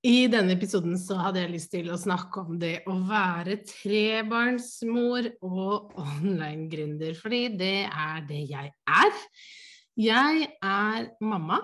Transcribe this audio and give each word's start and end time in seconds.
I 0.00 0.30
denne 0.32 0.54
episoden 0.56 0.94
så 0.96 1.18
hadde 1.20 1.42
jeg 1.42 1.52
lyst 1.52 1.70
til 1.74 1.90
å 1.92 1.98
snakke 2.00 2.40
om 2.40 2.54
det 2.60 2.78
å 2.88 2.94
være 3.04 3.58
trebarnsmor 3.68 5.26
og 5.44 5.90
online-gründer, 6.00 7.18
fordi 7.18 7.42
det 7.60 7.82
er 7.84 8.22
det 8.28 8.38
jeg 8.48 8.70
er. 8.88 9.18
Jeg 10.00 10.46
er 10.64 11.10
mamma 11.20 11.58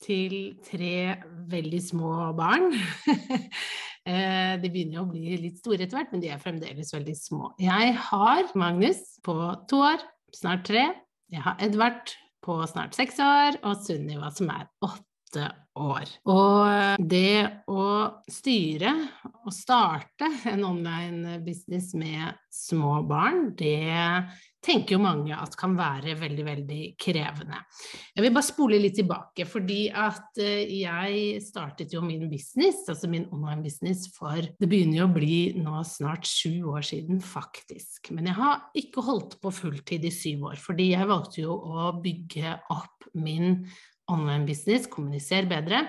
til 0.00 0.56
tre 0.64 1.18
veldig 1.52 1.82
små 1.90 2.14
barn. 2.38 2.72
Eh, 4.08 4.54
de 4.56 4.70
begynner 4.72 5.02
å 5.02 5.10
bli 5.10 5.34
litt 5.36 5.58
store 5.60 5.82
etter 5.84 5.98
hvert, 5.98 6.12
men 6.14 6.22
de 6.22 6.30
er 6.32 6.38
fremdeles 6.40 6.94
veldig 6.94 7.12
små. 7.18 7.50
Jeg 7.60 7.90
har 8.06 8.54
Magnus 8.56 9.02
på 9.26 9.34
to 9.68 9.82
år, 9.84 10.00
snart 10.32 10.64
tre. 10.64 10.86
Jeg 11.28 11.42
har 11.44 11.60
Edvard 11.66 12.14
på 12.40 12.56
snart 12.70 12.96
seks 12.96 13.20
år, 13.20 13.58
og 13.68 13.82
Sunniva 13.84 14.30
som 14.32 14.48
er 14.54 14.64
åtte 14.80 15.07
år. 15.36 16.10
Og 16.30 17.06
det 17.10 17.64
å 17.70 17.84
styre 18.30 18.94
og 19.44 19.54
starte 19.54 20.28
en 20.50 20.66
online 20.66 21.38
business 21.44 21.94
med 21.98 22.38
små 22.52 23.02
barn, 23.08 23.52
det 23.58 24.26
tenker 24.64 24.96
jo 24.96 25.02
mange 25.02 25.36
at 25.36 25.54
kan 25.58 25.76
være 25.78 26.16
veldig, 26.18 26.44
veldig 26.44 26.80
krevende. 27.00 27.60
Jeg 28.16 28.24
vil 28.24 28.34
bare 28.34 28.46
spole 28.46 28.80
litt 28.82 28.96
tilbake, 28.98 29.46
fordi 29.48 29.80
at 29.94 30.40
eh, 30.42 30.64
jeg 30.80 31.42
startet 31.44 31.94
jo 31.94 32.02
min 32.04 32.26
business, 32.30 32.82
altså 32.90 33.10
min 33.10 33.28
online-business, 33.34 34.08
for 34.16 34.42
det 34.42 34.68
begynner 34.70 35.02
jo 35.02 35.08
å 35.08 35.14
bli 35.14 35.38
nå 35.58 35.82
snart 35.86 36.26
sju 36.28 36.66
år 36.74 36.84
siden, 36.90 37.22
faktisk. 37.22 38.10
Men 38.16 38.32
jeg 38.32 38.38
har 38.40 38.66
ikke 38.82 39.04
holdt 39.06 39.38
på 39.42 39.54
fulltid 39.54 40.08
i 40.08 40.14
syv 40.14 40.50
år, 40.50 40.58
fordi 40.62 40.90
jeg 40.96 41.10
valgte 41.10 41.44
jo 41.44 41.54
å 41.54 41.92
bygge 42.02 42.58
opp 42.74 43.08
min 43.18 43.62
online-business, 44.12 44.88
kommunisere 44.90 45.48
bedre, 45.50 45.84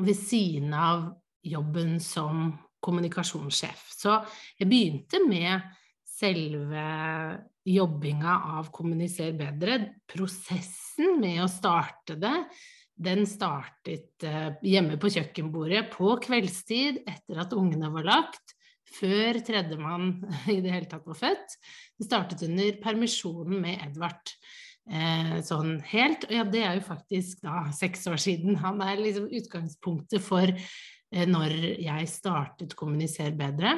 ved 0.00 0.16
siden 0.16 0.74
av 0.76 1.08
jobben 1.42 1.98
som 2.02 2.50
kommunikasjonssjef. 2.80 3.86
Så 3.96 4.16
jeg 4.60 4.68
begynte 4.70 5.22
med 5.26 5.64
selve 6.06 6.84
jobbinga 7.70 8.36
av 8.58 8.70
Kommuniser 8.74 9.32
bedre, 9.36 9.78
prosessen 10.08 11.18
med 11.20 11.42
å 11.44 11.48
starte 11.50 12.16
det, 12.20 12.36
den 13.00 13.24
startet 13.28 14.24
eh, 14.28 14.50
hjemme 14.66 14.98
på 15.00 15.08
kjøkkenbordet 15.14 15.86
på 15.94 16.12
kveldstid 16.20 17.00
etter 17.08 17.40
at 17.40 17.54
ungene 17.56 17.88
var 17.94 18.04
lagt, 18.04 18.56
før 18.90 19.38
tredjemann 19.46 20.18
i 20.54 20.58
det 20.60 20.74
hele 20.74 20.90
tatt 20.90 21.06
var 21.08 21.18
født. 21.18 21.56
Det 21.96 22.08
startet 22.08 22.44
under 22.48 22.82
permisjonen 22.82 23.62
med 23.62 23.86
Edvard. 23.86 24.34
Eh, 24.88 25.34
sånn 25.46 25.76
helt. 25.92 26.24
Og 26.26 26.34
ja, 26.34 26.44
det 26.48 26.62
er 26.64 26.78
jo 26.78 26.86
faktisk 26.86 27.44
da 27.44 27.66
seks 27.76 28.06
år 28.10 28.20
siden. 28.20 28.56
Han 28.62 28.80
er 28.82 29.02
liksom 29.02 29.28
utgangspunktet 29.28 30.24
for 30.24 30.50
eh, 30.50 31.26
når 31.28 31.54
jeg 31.84 32.08
startet 32.10 32.74
Kommuniser 32.78 33.36
bedre. 33.38 33.76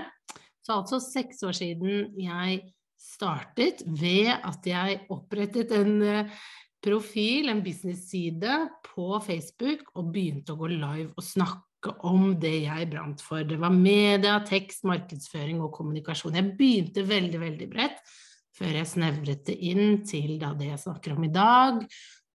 Så 0.63 0.79
altså 0.79 1.03
seks 1.03 1.43
år 1.45 1.59
siden 1.59 2.15
jeg 2.17 2.63
startet 3.03 3.83
ved 3.85 4.31
at 4.33 4.67
jeg 4.67 5.03
opprettet 5.13 5.75
en 5.77 5.97
eh, 6.07 6.41
profil, 6.83 7.51
en 7.51 7.63
business-side 7.63 8.57
på 8.87 9.11
Facebook 9.27 9.85
og 9.99 10.11
begynte 10.15 10.55
å 10.55 10.61
gå 10.63 10.73
live 10.73 11.13
og 11.13 11.27
snakke 11.27 11.93
om 12.07 12.33
det 12.41 12.57
jeg 12.63 12.89
brant 12.91 13.23
for. 13.23 13.43
Det 13.47 13.59
var 13.61 13.75
media, 13.75 14.39
tekst, 14.47 14.87
markedsføring 14.87 15.61
og 15.63 15.75
kommunikasjon. 15.77 16.39
Jeg 16.39 16.55
begynte 16.59 17.05
veldig, 17.07 17.43
veldig 17.43 17.71
bredt 17.75 18.15
før 18.63 18.79
jeg 18.79 18.91
snevret 18.93 19.47
det 19.49 19.59
inn 19.73 20.03
til 20.07 20.37
det 20.39 20.69
jeg 20.69 20.83
snakker 20.85 21.17
om 21.17 21.25
i 21.27 21.33
dag, 21.35 21.81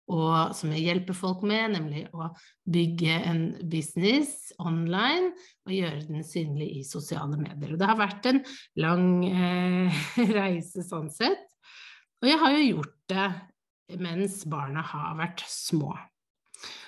og 0.07 0.55
som 0.55 0.71
jeg 0.71 0.85
hjelper 0.85 1.15
folk 1.15 1.41
med, 1.47 1.73
nemlig 1.75 2.05
å 2.15 2.29
bygge 2.71 3.15
en 3.27 3.41
business 3.67 4.53
online 4.63 5.33
og 5.67 5.73
gjøre 5.75 6.05
den 6.07 6.23
synlig 6.23 6.69
i 6.79 6.83
sosiale 6.87 7.39
medier. 7.39 7.73
Og 7.73 7.81
det 7.81 7.89
har 7.89 7.99
vært 7.99 8.29
en 8.31 8.39
lang 8.79 9.09
eh, 9.27 9.99
reise 10.39 10.85
sånn 10.87 11.11
sett. 11.11 11.43
Og 12.23 12.29
jeg 12.31 12.39
har 12.39 12.55
jo 12.55 12.69
gjort 12.69 12.95
det 13.11 13.99
mens 14.03 14.41
barna 14.47 14.83
har 14.83 15.15
vært 15.19 15.43
små. 15.47 15.91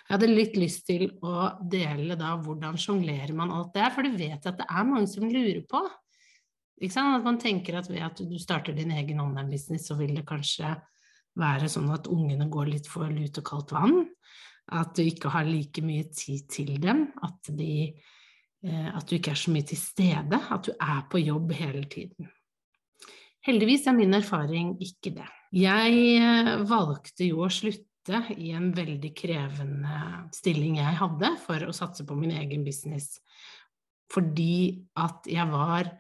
Jeg 0.08 0.16
hadde 0.16 0.32
litt 0.32 0.56
lyst 0.58 0.88
til 0.88 1.10
å 1.22 1.52
dele 1.70 2.16
da 2.20 2.34
hvordan 2.40 2.80
sjonglerer 2.82 3.36
man 3.38 3.52
alt 3.54 3.76
det, 3.76 3.92
for 3.94 4.08
du 4.08 4.16
vet 4.16 4.48
at 4.48 4.64
det 4.64 4.66
er 4.66 4.88
mange 4.88 5.12
som 5.12 5.28
lurer 5.28 5.62
på. 5.70 5.84
At 6.80 7.26
man 7.26 7.40
tenker 7.42 7.76
at 7.80 7.90
ved 7.92 8.04
at 8.06 8.22
du 8.24 8.38
starter 8.40 8.76
din 8.76 8.92
egen 8.96 9.20
online-business, 9.20 9.90
så 9.90 9.98
vil 10.00 10.16
det 10.16 10.28
kanskje 10.28 10.78
være 11.40 11.68
sånn 11.72 11.90
at 11.92 12.08
ungene 12.12 12.48
går 12.52 12.72
litt 12.72 12.88
for 12.90 13.12
lut 13.12 13.38
og 13.42 13.46
kaldt 13.46 13.74
vann. 13.76 14.00
At 14.72 14.94
du 14.96 15.04
ikke 15.04 15.32
har 15.34 15.48
like 15.48 15.82
mye 15.84 16.08
tid 16.14 16.48
til 16.52 16.76
dem. 16.82 17.08
At, 17.26 17.52
de, 17.58 17.90
eh, 18.64 18.90
at 18.94 19.08
du 19.10 19.18
ikke 19.18 19.34
er 19.34 19.42
så 19.42 19.54
mye 19.54 19.68
til 19.68 19.80
stede. 19.82 20.40
At 20.40 20.70
du 20.70 20.74
er 20.76 21.04
på 21.10 21.22
jobb 21.24 21.54
hele 21.58 21.84
tiden. 21.90 22.30
Heldigvis 23.48 23.88
er 23.88 23.96
min 23.98 24.14
erfaring 24.14 24.76
ikke 24.84 25.16
det. 25.18 25.30
Jeg 25.56 26.02
eh, 26.22 26.56
valgte 26.70 27.28
jo 27.28 27.46
å 27.46 27.52
slutte 27.54 28.24
i 28.38 28.52
en 28.58 28.72
veldig 28.74 29.10
krevende 29.18 30.02
stilling 30.34 30.80
jeg 30.80 31.00
hadde 31.02 31.34
for 31.44 31.66
å 31.66 31.76
satse 31.76 32.06
på 32.08 32.18
min 32.18 32.36
egen 32.38 32.64
business. 32.66 33.18
Fordi 34.10 34.86
at 34.98 35.28
jeg 35.30 35.50
var 35.52 35.92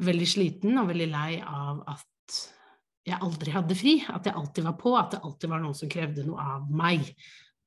veldig 0.00 0.28
sliten 0.28 0.78
og 0.80 0.88
veldig 0.92 1.08
lei 1.12 1.36
av 1.40 1.82
at 1.92 2.38
jeg 3.02 3.18
aldri 3.18 3.52
hadde 3.52 3.76
fri, 3.76 3.96
at 4.06 4.28
jeg 4.28 4.36
alltid 4.38 4.64
var 4.68 4.76
på, 4.78 4.94
at 4.96 5.16
det 5.16 5.22
alltid 5.26 5.50
var 5.50 5.62
noen 5.62 5.76
som 5.76 5.90
krevde 5.90 6.24
noe 6.26 6.44
av 6.54 6.70
meg. 6.70 7.08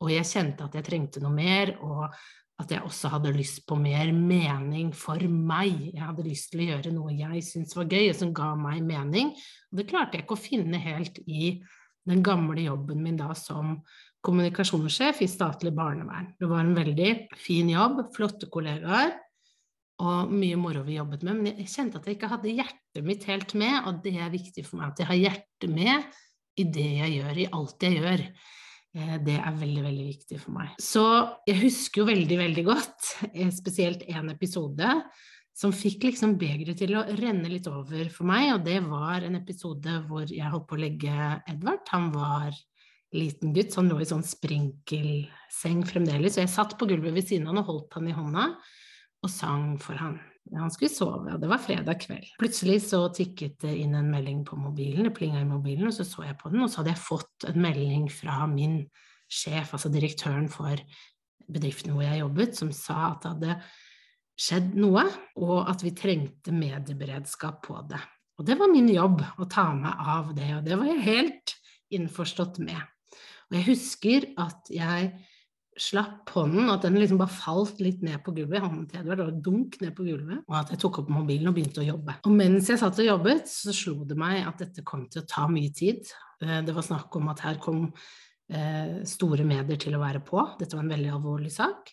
Og 0.04 0.12
jeg 0.14 0.28
kjente 0.30 0.66
at 0.66 0.76
jeg 0.78 0.88
trengte 0.88 1.24
noe 1.24 1.36
mer, 1.36 1.74
og 1.84 2.08
at 2.62 2.72
jeg 2.72 2.86
også 2.88 3.12
hadde 3.12 3.34
lyst 3.36 3.66
på 3.68 3.76
mer 3.80 4.14
mening 4.16 4.94
for 4.96 5.20
meg. 5.28 5.90
Jeg 5.92 6.04
hadde 6.04 6.28
lyst 6.28 6.54
til 6.54 6.64
å 6.64 6.70
gjøre 6.70 6.94
noe 6.96 7.16
jeg 7.18 7.44
syntes 7.44 7.76
var 7.76 7.90
gøy, 7.92 8.08
og 8.14 8.20
som 8.22 8.32
ga 8.36 8.54
meg 8.60 8.80
mening. 8.88 9.34
Og 9.72 9.82
det 9.82 9.90
klarte 9.92 10.16
jeg 10.16 10.26
ikke 10.26 10.38
å 10.38 10.46
finne 10.46 10.80
helt 10.80 11.20
i 11.28 11.58
den 12.08 12.24
gamle 12.24 12.64
jobben 12.64 13.04
min 13.04 13.20
da 13.20 13.34
som 13.36 13.80
kommunikasjonssjef 14.26 15.20
i 15.22 15.30
statlig 15.30 15.74
barnevern. 15.76 16.32
Det 16.40 16.48
var 16.50 16.64
en 16.64 16.78
veldig 16.78 17.12
fin 17.38 17.68
jobb, 17.70 18.06
flotte 18.16 18.48
kollegaer, 18.54 19.14
og 20.04 20.32
mye 20.34 20.58
moro 20.60 20.82
vi 20.84 20.98
jobbet 20.98 21.24
med, 21.24 21.38
men 21.40 21.62
jeg 21.62 21.72
kjente 21.72 22.00
at 22.00 22.08
jeg 22.08 22.18
ikke 22.18 22.32
hadde 22.34 22.52
hjertet 22.52 23.06
mitt 23.08 23.24
helt 23.30 23.54
med, 23.56 23.78
og 23.88 24.02
det 24.04 24.18
er 24.20 24.34
viktig 24.34 24.66
for 24.68 24.82
meg 24.82 24.92
at 24.92 25.02
jeg 25.02 25.10
har 25.12 25.22
hjertet 25.22 25.72
med 25.72 26.18
i 26.60 26.66
det 26.68 26.90
jeg 26.98 27.14
gjør, 27.20 27.40
i 27.40 27.48
alt 27.60 27.86
jeg 27.88 28.02
gjør. 28.02 28.26
Eh, 28.96 29.16
det 29.24 29.38
er 29.40 29.62
veldig, 29.62 29.86
veldig 29.86 30.10
viktig 30.10 30.42
for 30.42 30.58
meg. 30.58 30.76
Så 30.84 31.06
jeg 31.48 31.62
husker 31.64 32.04
jo 32.04 32.10
veldig, 32.12 32.42
veldig 32.44 32.68
godt 32.68 33.10
eh, 33.32 33.50
spesielt 33.56 34.06
en 34.12 34.32
episode 34.36 34.92
som 35.56 35.72
fikk 35.72 36.10
liksom 36.10 36.36
begeret 36.40 36.76
til 36.82 36.98
å 37.00 37.06
renne 37.16 37.48
litt 37.48 37.68
over 37.72 38.10
for 38.12 38.28
meg, 38.28 38.52
og 38.52 38.66
det 38.68 38.82
var 38.84 39.24
en 39.24 39.40
episode 39.40 40.02
hvor 40.10 40.28
jeg 40.28 40.52
holdt 40.52 40.68
på 40.68 40.76
å 40.76 40.84
legge 40.84 41.28
Edvard. 41.48 41.86
Han 41.96 42.10
var 42.12 42.50
liten 43.16 43.54
gutt, 43.56 43.72
så 43.72 43.80
han 43.80 43.94
lå 43.94 44.02
i 44.04 44.08
sånn 44.10 44.26
sprinkelseng 44.28 45.86
fremdeles, 45.88 46.36
og 46.36 46.44
jeg 46.44 46.52
satt 46.52 46.76
på 46.76 46.90
gulvet 46.90 47.16
ved 47.16 47.30
siden 47.30 47.48
av 47.48 47.54
han 47.54 47.64
og 47.64 47.70
holdt 47.72 47.96
han 47.96 48.12
i 48.12 48.18
hånda 48.18 48.50
og 49.26 49.32
sang 49.34 49.76
for 49.82 49.98
han. 50.00 50.20
Han 50.54 50.70
skulle 50.70 50.94
sove, 50.94 51.34
og 51.34 51.42
det 51.42 51.50
var 51.50 51.62
fredag 51.64 51.98
kveld. 52.04 52.28
Plutselig 52.38 52.78
så 52.86 53.02
tikket 53.14 53.58
det 53.64 53.74
inn 53.82 53.96
en 53.98 54.12
melding 54.14 54.44
på 54.46 54.58
mobilen, 54.62 55.08
det 55.08 55.16
plinga 55.18 55.42
i 55.42 55.48
mobilen, 55.50 55.90
og 55.90 55.96
så 55.96 56.06
så 56.06 56.28
jeg 56.28 56.38
på 56.38 56.52
den, 56.54 56.62
og 56.62 56.70
så 56.70 56.82
hadde 56.82 56.94
jeg 56.94 57.02
fått 57.02 57.48
en 57.50 57.58
melding 57.64 58.06
fra 58.14 58.44
min 58.52 58.84
sjef, 59.26 59.74
altså 59.74 59.90
direktøren 59.90 60.46
for 60.54 60.78
bedriften 61.50 61.96
hvor 61.96 62.06
jeg 62.06 62.22
jobbet, 62.22 62.58
som 62.58 62.70
sa 62.74 63.00
at 63.10 63.26
det 63.26 63.34
hadde 63.34 63.58
skjedd 64.46 64.74
noe, 64.78 65.06
og 65.42 65.58
at 65.72 65.82
vi 65.86 65.96
trengte 65.98 66.54
medieberedskap 66.54 67.62
på 67.66 67.80
det. 67.90 68.02
Og 68.36 68.46
det 68.46 68.58
var 68.60 68.70
min 68.70 68.90
jobb 68.92 69.22
å 69.40 69.48
ta 69.50 69.70
meg 69.74 69.96
av 69.96 70.34
det, 70.36 70.50
og 70.58 70.66
det 70.68 70.78
var 70.78 70.92
jeg 70.92 71.06
helt 71.08 71.56
innforstått 71.96 72.60
med. 72.62 72.82
Og 73.50 73.58
jeg 73.58 73.68
husker 73.70 74.28
at 74.42 74.70
jeg 74.74 75.14
slapp 75.76 76.30
hånden, 76.32 76.70
at 76.72 76.86
den 76.86 76.96
liksom 77.00 77.20
bare 77.20 77.34
falt 77.36 77.82
litt 77.84 78.04
ned 78.06 78.22
på 78.24 78.32
gulvet. 78.36 78.64
Hånden 78.64 78.86
til 78.90 79.02
Edvard 79.02 79.24
og 79.26 79.40
dunk 79.44 79.78
ned 79.82 79.92
på 79.98 80.06
gulvet, 80.08 80.44
og 80.48 80.58
at 80.62 80.72
jeg 80.72 80.82
tok 80.82 81.02
opp 81.02 81.10
mobilen 81.12 81.52
og 81.52 81.58
begynte 81.58 81.84
å 81.84 81.88
jobbe. 81.88 82.16
Og 82.24 82.36
mens 82.36 82.70
jeg 82.72 82.80
satt 82.82 83.02
og 83.04 83.10
jobbet, 83.10 83.50
så 83.52 83.76
slo 83.76 84.06
det 84.08 84.18
meg 84.20 84.46
at 84.46 84.64
dette 84.64 84.86
kom 84.88 85.04
til 85.12 85.24
å 85.24 85.30
ta 85.30 85.46
mye 85.52 85.74
tid. 85.76 86.08
Eh, 86.42 86.62
det 86.66 86.76
var 86.76 86.88
snakk 86.88 87.20
om 87.20 87.28
at 87.34 87.44
her 87.44 87.60
kom 87.64 87.90
eh, 87.90 89.02
store 89.08 89.48
medier 89.48 89.82
til 89.82 89.98
å 89.98 90.04
være 90.04 90.24
på. 90.26 90.42
Dette 90.60 90.78
var 90.78 90.86
en 90.86 90.94
veldig 90.96 91.12
alvorlig 91.18 91.52
sak. 91.54 91.92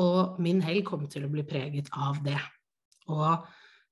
Og 0.00 0.38
min 0.42 0.62
helg 0.64 0.86
kom 0.86 1.08
til 1.10 1.26
å 1.26 1.32
bli 1.32 1.42
preget 1.48 1.90
av 1.98 2.22
det. 2.24 2.38
Og 3.10 3.48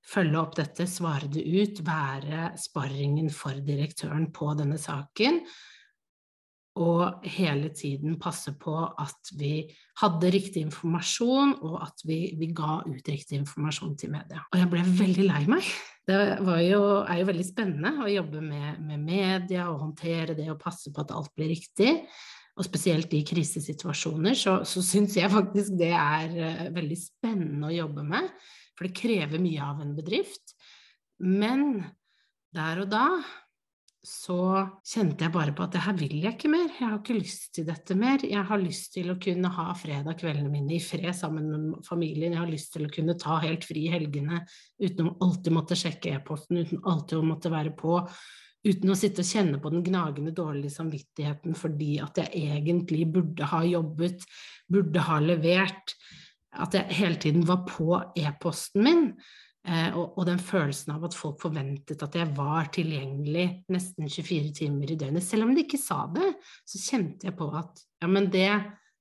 følge 0.09 0.39
opp 0.41 0.55
dette, 0.57 0.87
svare 0.89 1.27
det 1.33 1.43
ut, 1.43 1.83
være 1.85 2.53
sparringen 2.61 3.33
for 3.35 3.59
direktøren 3.67 4.31
på 4.33 4.55
denne 4.57 4.79
saken 4.81 5.43
og 6.79 7.27
hele 7.27 7.73
tiden 7.75 8.17
passe 8.23 8.53
på 8.61 8.75
at 8.87 9.33
vi 9.39 9.67
hadde 9.99 10.31
riktig 10.31 10.63
informasjon, 10.69 11.57
og 11.67 11.77
at 11.83 12.05
vi, 12.07 12.21
vi, 12.39 12.51
ga 12.55 12.79
ut 12.87 13.11
riktig 13.11 13.41
informasjon 13.41 13.97
til 13.99 14.13
media. 14.15 14.45
Og 14.53 14.61
jeg 14.61 14.71
ble 14.71 14.85
veldig 15.01 15.27
lei 15.27 15.43
meg. 15.51 15.71
Det 16.09 16.19
jo, 16.69 16.83
er 17.03 17.19
jo 17.21 17.29
veldig 17.29 17.47
spennende 17.47 18.05
å 18.05 18.11
jobbe 18.13 18.43
med, 18.45 18.79
med 18.87 19.03
media 19.03 19.67
og 19.73 19.83
håndtere 19.83 20.39
det 20.39 20.47
og 20.53 20.61
passe 20.63 20.93
på 20.95 21.03
at 21.03 21.15
alt 21.17 21.35
blir 21.37 21.51
riktig. 21.53 21.99
Og 22.59 22.67
spesielt 22.67 23.13
i 23.15 23.25
krisesituasjoner, 23.27 24.39
så, 24.39 24.61
så 24.67 24.83
syns 24.83 25.19
jeg 25.19 25.31
faktisk 25.31 25.77
det 25.79 25.93
er 25.95 26.33
uh, 26.39 26.65
veldig 26.75 26.97
spennende 26.99 27.69
å 27.69 27.75
jobbe 27.75 28.07
med. 28.07 28.31
For 28.79 28.87
det 28.87 28.99
krever 28.99 29.43
mye 29.43 29.67
av 29.67 29.83
en 29.83 29.95
bedrift. 29.99 30.55
Men 31.23 31.83
der 32.55 32.83
og 32.83 32.91
da 32.91 33.05
så 34.09 34.39
kjente 34.89 35.27
jeg 35.27 35.33
bare 35.35 35.53
på 35.53 35.67
at 35.67 35.75
det 35.75 35.83
her 35.85 35.97
vil 35.99 36.15
jeg 36.23 36.37
ikke 36.37 36.51
mer. 36.51 36.71
Jeg 36.73 36.87
har 36.87 36.97
ikke 36.97 37.17
lyst 37.19 37.51
til 37.59 37.67
dette 37.69 37.97
mer. 37.99 38.23
Jeg 38.25 38.45
har 38.49 38.61
lyst 38.63 38.95
til 38.95 39.11
å 39.13 39.19
kunne 39.21 39.51
ha 39.53 39.67
fredag 39.77 40.17
kveldene 40.23 40.49
mine 40.53 40.79
i 40.79 40.81
fred 40.83 41.11
sammen 41.17 41.51
med 41.53 41.85
familien. 41.87 42.33
Jeg 42.33 42.41
har 42.41 42.49
lyst 42.49 42.73
til 42.73 42.87
å 42.87 42.93
kunne 42.95 43.19
ta 43.21 43.37
helt 43.45 43.67
fri 43.69 43.85
i 43.85 43.93
helgene 43.93 44.41
uten 44.81 45.11
å 45.11 45.17
alltid 45.27 45.55
måtte 45.55 45.77
sjekke 45.77 46.15
e-posten, 46.17 46.63
uten 46.65 46.81
alltid 46.89 47.19
å 47.21 47.27
måtte 47.29 47.53
være 47.53 47.75
på. 47.77 47.99
Uten 48.69 48.95
å 48.95 48.97
sitte 48.99 49.23
og 49.23 49.29
kjenne 49.29 49.61
på 49.63 49.73
den 49.75 49.85
gnagende 49.87 50.33
dårlige 50.35 50.73
samvittigheten 50.75 51.59
fordi 51.59 51.99
at 52.03 52.23
jeg 52.23 52.33
egentlig 52.49 53.05
burde 53.13 53.51
ha 53.53 53.61
jobbet, 53.69 54.25
burde 54.73 55.05
ha 55.11 55.21
levert. 55.23 55.95
At 56.57 56.75
jeg 56.75 56.97
hele 57.03 57.21
tiden 57.21 57.45
var 57.47 57.67
på 57.69 58.01
e-posten 58.17 58.89
min. 58.89 59.05
Eh, 59.69 59.97
og, 59.99 60.23
den 60.25 60.41
følelsen 60.41 60.95
av 60.95 61.05
at 61.09 61.17
folk 61.17 61.43
forventet 61.43 62.01
at 62.05 62.17
jeg 62.17 62.31
var 62.37 62.71
tilgjengelig 62.73 63.47
nesten 63.73 64.09
24 64.09 64.55
timer 64.63 64.95
i 64.95 64.97
døgnet. 64.97 65.25
Selv 65.25 65.45
om 65.45 65.53
de 65.53 65.65
ikke 65.67 65.81
sa 65.81 66.07
det, 66.15 66.31
så 66.69 66.81
kjente 66.81 67.29
jeg 67.29 67.37
på 67.37 67.51
at 67.59 67.83
ja, 68.01 68.09
men 68.09 68.31
det 68.33 68.51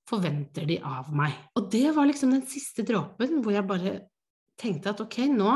forventer 0.07 0.67
de 0.67 0.79
av 0.83 1.11
meg. 1.15 1.35
Og 1.59 1.69
det 1.71 1.87
var 1.95 2.09
liksom 2.09 2.33
den 2.35 2.45
siste 2.49 2.83
dråpen 2.87 3.39
hvor 3.43 3.55
jeg 3.55 3.67
bare 3.69 3.97
tenkte 4.59 4.91
at 4.91 5.03
ok, 5.03 5.21
nå 5.31 5.53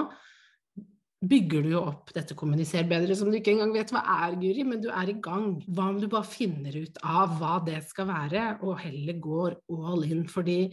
bygger 1.22 1.66
du 1.66 1.74
jo 1.76 1.82
opp 1.86 2.10
dette 2.16 2.36
kommuniser 2.38 2.88
bedre, 2.90 3.14
som 3.18 3.30
du 3.30 3.38
ikke 3.38 3.54
engang 3.54 3.76
vet 3.76 3.92
hva 3.94 4.02
er, 4.24 4.38
Guri, 4.42 4.64
men 4.66 4.82
du 4.82 4.90
er 4.90 5.12
i 5.12 5.20
gang. 5.22 5.54
Hva 5.70 5.92
om 5.92 6.00
du 6.02 6.08
bare 6.10 6.26
finner 6.26 6.80
ut 6.82 6.98
av 7.04 7.36
hva 7.38 7.60
det 7.66 7.78
skal 7.90 8.10
være, 8.10 8.46
og 8.66 8.80
heller 8.82 9.20
går 9.22 9.60
all 9.76 10.08
in? 10.08 10.24
Fordi 10.32 10.64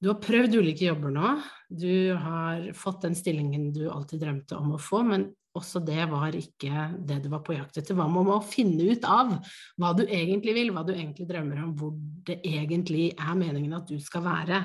du 0.00 0.08
har 0.08 0.20
prøvd 0.22 0.56
ulike 0.62 0.86
jobber 0.86 1.12
nå. 1.12 1.34
Du 1.68 2.16
har 2.16 2.70
fått 2.76 3.04
den 3.04 3.16
stillingen 3.18 3.68
du 3.76 3.84
alltid 3.92 4.22
drømte 4.24 4.56
om 4.56 4.72
å 4.76 4.80
få, 4.80 5.02
men 5.04 5.26
også 5.58 5.82
det 5.84 6.06
var 6.08 6.36
ikke 6.38 6.86
det 7.04 7.18
du 7.24 7.28
var 7.32 7.42
på 7.44 7.56
jakt 7.56 7.80
etter. 7.80 7.98
Hva 7.98 8.06
med 8.08 8.32
å 8.32 8.40
finne 8.44 8.86
ut 8.92 9.04
av 9.04 9.34
hva 9.76 9.92
du 9.98 10.06
egentlig 10.06 10.54
vil, 10.56 10.72
hva 10.72 10.86
du 10.86 10.94
egentlig 10.94 11.28
drømmer 11.28 11.60
om, 11.66 11.74
hvor 11.76 11.92
det 12.26 12.38
egentlig 12.46 13.10
er 13.12 13.36
meningen 13.36 13.76
at 13.76 13.90
du 13.90 13.98
skal 14.00 14.24
være? 14.24 14.62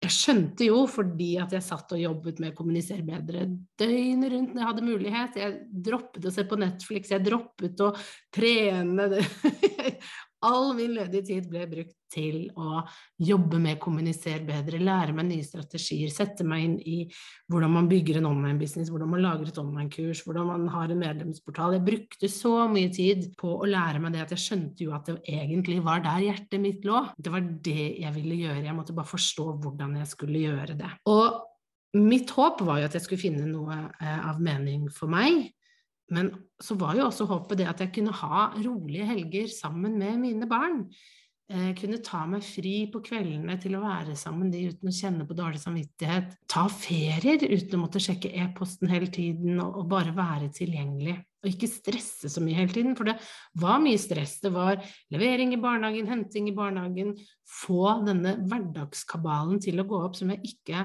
Jeg 0.00 0.14
skjønte 0.16 0.64
jo, 0.64 0.84
fordi 0.88 1.34
at 1.42 1.52
jeg 1.52 1.64
satt 1.64 1.90
og 1.92 2.00
jobbet 2.00 2.38
med 2.40 2.54
å 2.54 2.56
kommunisere 2.56 3.04
bedre 3.04 3.42
døgnet 3.76 4.30
rundt 4.32 4.54
når 4.54 4.62
jeg 4.62 4.70
hadde 4.70 4.86
mulighet. 4.86 5.40
Jeg 5.42 5.58
droppet 5.90 6.28
å 6.28 6.32
se 6.32 6.46
på 6.48 6.56
Netflix, 6.60 7.12
jeg 7.12 7.26
droppet 7.26 7.82
å 7.84 7.90
trene. 8.32 9.10
All 10.46 10.70
min 10.76 10.94
ledige 10.96 11.26
tid 11.28 11.48
ble 11.50 11.66
brukt 11.68 11.96
til 12.10 12.46
å 12.58 12.80
jobbe 13.22 13.58
med, 13.62 13.78
kommunisere 13.82 14.40
bedre, 14.46 14.80
lære 14.82 15.12
meg 15.14 15.28
nye 15.28 15.44
strategier, 15.46 16.10
sette 16.12 16.46
meg 16.48 16.64
inn 16.64 16.78
i 16.80 16.96
hvordan 17.52 17.74
man 17.74 17.90
bygger 17.90 18.18
en 18.18 18.30
online-business, 18.30 18.90
hvordan 18.90 19.12
man 19.12 19.22
lager 19.24 19.50
et 19.50 19.60
online-kurs, 19.60 20.24
hvordan 20.26 20.48
man 20.48 20.64
har 20.72 20.90
en 20.90 21.02
medlemsportal. 21.02 21.76
Jeg 21.76 21.86
brukte 21.86 22.32
så 22.32 22.54
mye 22.72 22.90
tid 22.94 23.28
på 23.40 23.52
å 23.60 23.68
lære 23.68 24.00
meg 24.02 24.16
det 24.16 24.24
at 24.24 24.34
jeg 24.34 24.44
skjønte 24.46 24.86
jo 24.86 24.96
at 24.96 25.12
det 25.12 25.18
egentlig 25.28 25.78
var 25.84 26.02
der 26.06 26.24
hjertet 26.30 26.64
mitt 26.64 26.88
lå. 26.88 27.04
Det 27.20 27.36
var 27.36 27.46
det 27.68 27.86
jeg 28.00 28.16
ville 28.16 28.40
gjøre. 28.46 28.64
Jeg 28.64 28.78
måtte 28.80 28.96
bare 28.96 29.12
forstå 29.12 29.46
hvordan 29.60 30.00
jeg 30.00 30.10
skulle 30.10 30.44
gjøre 30.48 30.80
det. 30.80 30.90
Og 31.12 32.00
mitt 32.00 32.30
håp 32.32 32.64
var 32.66 32.80
jo 32.80 32.88
at 32.88 32.96
jeg 32.96 33.04
skulle 33.04 33.22
finne 33.22 33.46
noe 33.50 33.76
eh, 34.00 34.20
av 34.30 34.40
mening 34.42 34.88
for 34.94 35.10
meg. 35.10 35.50
Men 36.10 36.32
så 36.60 36.76
var 36.78 36.98
jo 36.98 37.06
også 37.06 37.28
håpet 37.30 37.62
det 37.62 37.70
at 37.70 37.80
jeg 37.84 37.94
kunne 37.96 38.14
ha 38.20 38.50
rolige 38.58 39.06
helger 39.08 39.50
sammen 39.52 39.98
med 40.00 40.20
mine 40.24 40.48
barn. 40.50 40.84
Eh, 41.50 41.72
kunne 41.74 41.98
ta 41.98 42.20
meg 42.30 42.44
fri 42.46 42.84
på 42.92 43.00
kveldene 43.02 43.56
til 43.58 43.74
å 43.74 43.82
være 43.82 44.14
sammen 44.18 44.52
de 44.52 44.68
uten 44.70 44.86
å 44.86 44.94
kjenne 44.94 45.24
på 45.26 45.34
dårlig 45.34 45.58
samvittighet. 45.58 46.36
Ta 46.50 46.68
ferier 46.70 47.42
uten 47.42 47.74
å 47.74 47.80
måtte 47.80 48.02
sjekke 48.02 48.30
e-posten 48.38 48.90
hele 48.92 49.08
tiden 49.10 49.58
og, 49.64 49.82
bare 49.90 50.14
være 50.14 50.52
tilgjengelig. 50.54 51.16
Og 51.42 51.50
ikke 51.50 51.70
stresse 51.72 52.30
så 52.30 52.42
mye 52.44 52.54
hele 52.54 52.70
tiden, 52.70 52.94
for 52.94 53.08
det 53.08 53.16
var 53.58 53.82
mye 53.82 53.98
stress. 53.98 54.36
Det 54.44 54.52
var 54.54 54.78
levering 55.10 55.56
i 55.56 55.58
barnehagen, 55.58 56.06
henting 56.12 56.52
i 56.52 56.54
barnehagen, 56.54 57.16
få 57.64 57.96
denne 58.06 58.36
hverdagskabalen 58.44 59.58
til 59.64 59.82
å 59.82 59.88
gå 59.90 60.04
opp 60.04 60.20
som 60.20 60.30
jeg 60.30 60.52
ikke 60.52 60.84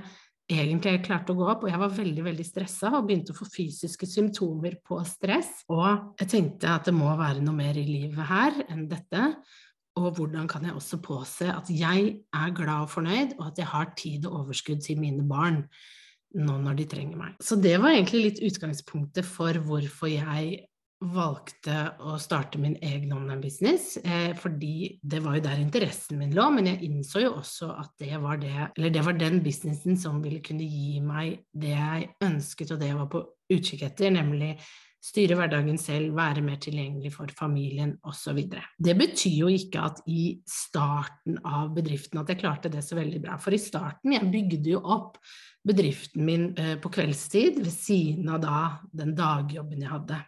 egentlig 0.51 0.99
klarte 1.05 1.33
å 1.33 1.37
gå 1.39 1.45
opp, 1.49 1.65
og 1.65 1.71
jeg 1.71 1.81
var 1.81 1.93
veldig 1.95 2.23
veldig 2.27 2.45
stressa 2.45 2.91
og 2.93 3.07
begynte 3.07 3.33
å 3.33 3.37
få 3.37 3.47
fysiske 3.49 4.07
symptomer 4.09 4.77
på 4.85 4.99
stress. 5.07 5.63
Og 5.73 6.15
jeg 6.21 6.31
tenkte 6.31 6.73
at 6.75 6.89
det 6.89 6.95
må 6.95 7.09
være 7.17 7.43
noe 7.43 7.57
mer 7.57 7.77
i 7.79 7.85
livet 7.87 8.29
her 8.29 8.59
enn 8.67 8.85
dette. 8.91 9.31
Og 9.95 10.09
hvordan 10.17 10.47
kan 10.51 10.65
jeg 10.67 10.75
også 10.75 10.99
påse 11.03 11.47
at 11.49 11.69
jeg 11.71 12.07
er 12.35 12.55
glad 12.55 12.85
og 12.85 12.91
fornøyd, 12.91 13.37
og 13.39 13.45
at 13.49 13.61
jeg 13.61 13.71
har 13.71 13.93
tid 13.97 14.27
og 14.27 14.41
overskudd 14.43 14.83
til 14.83 14.99
mine 15.01 15.23
barn 15.27 15.63
nå 16.35 16.57
når 16.59 16.81
de 16.81 16.87
trenger 16.91 17.19
meg. 17.19 17.35
Så 17.39 17.55
det 17.55 17.77
var 17.79 17.95
egentlig 17.95 18.25
litt 18.25 18.41
utgangspunktet 18.43 19.27
for 19.27 19.55
hvorfor 19.63 20.11
jeg 20.11 20.65
valgte 21.03 21.75
å 22.07 22.15
starte 22.21 22.59
min 22.61 22.77
egen 22.83 23.11
online-business, 23.13 23.97
eh, 23.97 24.31
fordi 24.39 24.99
det 25.03 25.19
var 25.23 25.37
jo 25.37 25.43
der 25.43 25.59
interessen 25.59 26.19
min 26.19 26.33
lå, 26.35 26.47
men 26.55 26.69
jeg 26.71 26.87
innså 26.87 27.25
jo 27.25 27.33
også 27.41 27.69
at 27.75 27.91
det 27.99 28.15
var, 28.23 28.39
det, 28.41 28.71
det 28.79 29.03
var 29.05 29.19
den 29.19 29.41
businessen 29.43 29.99
som 29.99 30.21
ville 30.23 30.43
kunne 30.45 30.63
gi 30.63 31.01
meg 31.03 31.43
det 31.51 31.75
jeg 31.75 32.09
ønsket 32.23 32.71
og 32.71 32.81
det 32.81 32.91
jeg 32.93 32.99
var 33.01 33.11
på 33.11 33.23
utkikk 33.51 33.85
etter, 33.89 34.13
nemlig 34.15 34.55
styre 35.05 35.35
hverdagen 35.37 35.77
selv, 35.77 36.15
være 36.17 36.41
mer 36.41 36.57
tilgjengelig 36.63 37.11
for 37.13 37.29
familien 37.37 37.91
osv. 38.09 38.39
Det 38.81 38.95
betyr 38.97 39.35
jo 39.43 39.49
ikke 39.53 39.83
at 39.91 39.99
i 40.09 40.39
starten 40.49 41.37
av 41.45 41.75
bedriften 41.75 42.23
at 42.23 42.31
jeg 42.31 42.41
klarte 42.41 42.71
det 42.73 42.81
så 42.85 42.97
veldig 42.97 43.21
bra, 43.27 43.37
for 43.41 43.53
i 43.53 43.61
starten 43.61 44.15
jeg 44.15 44.31
bygde 44.31 44.71
jo 44.73 44.81
opp 44.81 45.19
bedriften 45.65 46.25
min 46.25 46.47
eh, 46.61 46.77
på 46.81 46.89
kveldstid 46.93 47.59
ved 47.61 47.73
siden 47.73 48.31
av 48.33 48.41
da 48.41 48.61
den 48.95 49.13
dagjobben 49.17 49.85
jeg 49.85 49.93
hadde. 49.93 50.23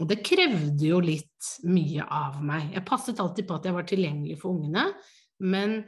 Og 0.00 0.08
det 0.10 0.22
krevde 0.26 0.90
jo 0.90 1.00
litt 1.00 1.52
mye 1.64 2.04
av 2.04 2.40
meg. 2.44 2.72
Jeg 2.74 2.86
passet 2.88 3.20
alltid 3.22 3.48
på 3.48 3.56
at 3.56 3.68
jeg 3.68 3.76
var 3.76 3.86
tilgjengelig 3.88 4.40
for 4.42 4.56
ungene, 4.56 4.90
men 5.40 5.78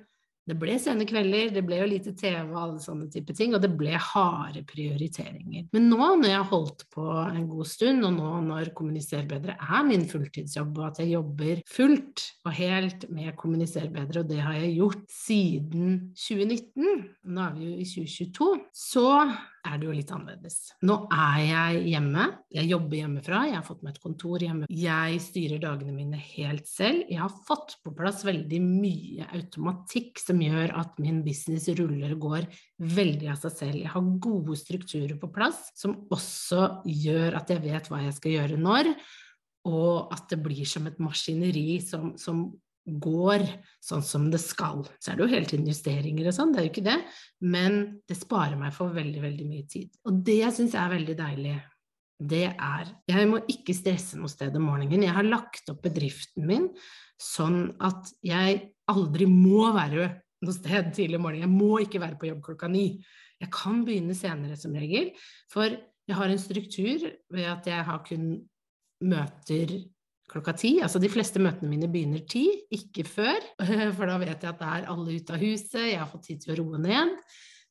det 0.49 0.57
ble 0.57 0.79
sene 0.81 1.05
kvelder, 1.05 1.51
det 1.53 1.61
ble 1.67 1.83
jo 1.83 1.89
lite 1.91 2.15
TV 2.17 2.39
og 2.47 2.57
alle 2.57 2.81
sånne 2.81 3.11
type 3.13 3.35
ting, 3.37 3.53
og 3.53 3.61
det 3.61 3.69
ble 3.77 3.99
harde 4.01 4.63
prioriteringer. 4.69 5.67
Men 5.77 5.91
nå 5.91 5.99
når 6.01 6.25
jeg 6.31 6.39
har 6.39 6.49
holdt 6.49 6.87
på 6.95 7.05
en 7.05 7.45
god 7.51 7.69
stund, 7.69 8.07
og 8.09 8.15
nå 8.17 8.31
når 8.47 8.71
Kommuniser 8.79 9.29
bedre 9.29 9.59
er 9.61 9.85
min 9.85 10.07
fulltidsjobb, 10.09 10.73
og 10.81 10.87
at 10.89 11.03
jeg 11.03 11.13
jobber 11.19 11.61
fullt 11.69 12.25
og 12.47 12.57
helt 12.57 13.05
med 13.13 13.37
Kommuniser 13.37 13.91
bedre, 13.93 14.25
og 14.25 14.33
det 14.33 14.41
har 14.41 14.57
jeg 14.57 14.79
gjort 14.79 15.05
siden 15.13 15.93
2019, 16.17 17.05
nå 17.29 17.45
er 17.45 17.55
vi 17.59 17.69
jo 17.69 17.77
i 17.77 17.89
2022, 17.93 18.51
så 18.89 19.07
er 19.67 19.79
det 19.79 19.87
jo 19.89 19.95
litt 19.95 20.11
annerledes. 20.15 20.57
Nå 20.87 20.97
er 21.15 21.39
jeg 21.43 21.83
hjemme, 21.93 22.27
jeg 22.55 22.71
jobber 22.71 22.99
hjemmefra, 23.01 23.43
jeg 23.49 23.57
har 23.57 23.67
fått 23.67 23.83
meg 23.85 23.95
et 23.95 24.03
kontor 24.03 24.45
hjemme. 24.45 24.69
Jeg 24.71 25.23
styrer 25.25 25.63
dagene 25.63 25.95
mine 25.97 26.21
helt 26.21 26.69
selv. 26.71 27.05
Jeg 27.11 27.21
har 27.23 27.35
fått 27.49 27.79
på 27.85 27.93
plass 27.99 28.25
veldig 28.29 28.61
mye 28.65 29.29
automatikk 29.37 30.23
som 30.23 30.43
gjør 30.45 30.75
at 30.83 31.01
min 31.03 31.23
business 31.27 31.69
ruller 31.79 32.15
og 32.17 32.27
går 32.29 32.49
veldig 32.99 33.33
av 33.33 33.41
seg 33.43 33.57
selv. 33.57 33.81
Jeg 33.83 33.95
har 33.95 34.13
gode 34.29 34.59
strukturer 34.61 35.17
på 35.21 35.33
plass 35.35 35.69
som 35.79 35.97
også 36.15 36.85
gjør 36.87 37.41
at 37.41 37.51
jeg 37.53 37.65
vet 37.67 37.91
hva 37.91 38.05
jeg 38.05 38.17
skal 38.19 38.37
gjøre 38.39 38.61
når, 38.61 38.93
og 39.69 40.15
at 40.15 40.31
det 40.31 40.41
blir 40.41 40.65
som 40.69 40.87
et 40.89 41.01
maskineri 41.03 41.81
som, 41.85 42.15
som 42.21 42.47
går 43.03 43.45
sånn 43.85 44.05
som 44.05 44.29
det 44.33 44.41
skal. 44.43 44.85
Så 44.99 45.13
er 45.13 45.19
det 45.19 45.25
jo 45.25 45.33
hele 45.33 45.49
tiden 45.49 45.69
justeringer 45.69 46.31
og 46.31 46.37
sånn, 46.37 46.53
det 46.55 46.61
er 46.61 46.69
jo 46.69 46.73
ikke 46.73 46.87
det, 46.89 46.99
men 47.45 47.81
det 48.09 48.19
sparer 48.19 48.59
meg 48.61 48.75
for 48.77 48.95
veldig, 48.95 49.23
veldig 49.25 49.49
mye 49.49 49.67
tid. 49.71 49.91
Og 50.09 50.23
det 50.27 50.39
jeg 50.41 50.57
syns 50.57 50.77
er 50.79 50.95
veldig 50.95 51.19
deilig 51.19 51.59
det 52.19 52.49
er 52.51 52.89
Jeg 53.07 53.29
må 53.31 53.39
ikke 53.47 53.77
stresse 53.77 54.19
noe 54.19 54.31
sted 54.31 54.57
om 54.59 54.65
morgenen. 54.67 55.05
Jeg 55.07 55.15
har 55.15 55.27
lagt 55.27 55.71
opp 55.71 55.85
bedriften 55.85 56.49
min 56.49 56.67
sånn 57.19 57.77
at 57.79 58.11
jeg 58.27 58.59
aldri 58.91 59.29
må 59.31 59.69
være 59.75 60.09
noe 60.43 60.55
sted 60.55 60.91
tidlig 60.97 61.19
om 61.19 61.29
morgenen. 61.29 61.47
Jeg 61.47 61.61
må 61.63 61.79
ikke 61.83 62.03
være 62.03 62.19
på 62.19 62.31
jobb 62.31 62.43
klokka 62.47 62.71
ni. 62.71 62.89
Jeg 63.39 63.53
kan 63.55 63.85
begynne 63.87 64.17
senere 64.19 64.59
som 64.59 64.75
regel, 64.75 65.13
for 65.53 65.71
jeg 65.71 66.17
har 66.19 66.33
en 66.33 66.43
struktur 66.43 67.05
ved 67.31 67.47
at 67.47 67.69
jeg 67.71 67.87
har 67.87 68.03
kun 68.07 68.29
møter 69.05 69.77
klokka 70.31 70.55
ti. 70.59 70.73
Altså 70.85 71.01
de 71.03 71.11
fleste 71.13 71.43
møtene 71.43 71.71
mine 71.71 71.91
begynner 71.91 72.25
ti, 72.29 72.47
ikke 72.75 73.05
før, 73.09 73.39
for 73.97 74.09
da 74.09 74.19
vet 74.23 74.35
jeg 74.37 74.51
at 74.53 74.63
det 74.63 74.73
er 74.73 74.89
alle 74.93 75.19
ute 75.19 75.37
av 75.37 75.45
huset, 75.45 75.85
jeg 75.89 76.01
har 76.01 76.11
fått 76.11 76.29
tid 76.31 76.43
til 76.45 76.55
å 76.55 76.59
roe 76.63 76.83
ned. 76.83 77.15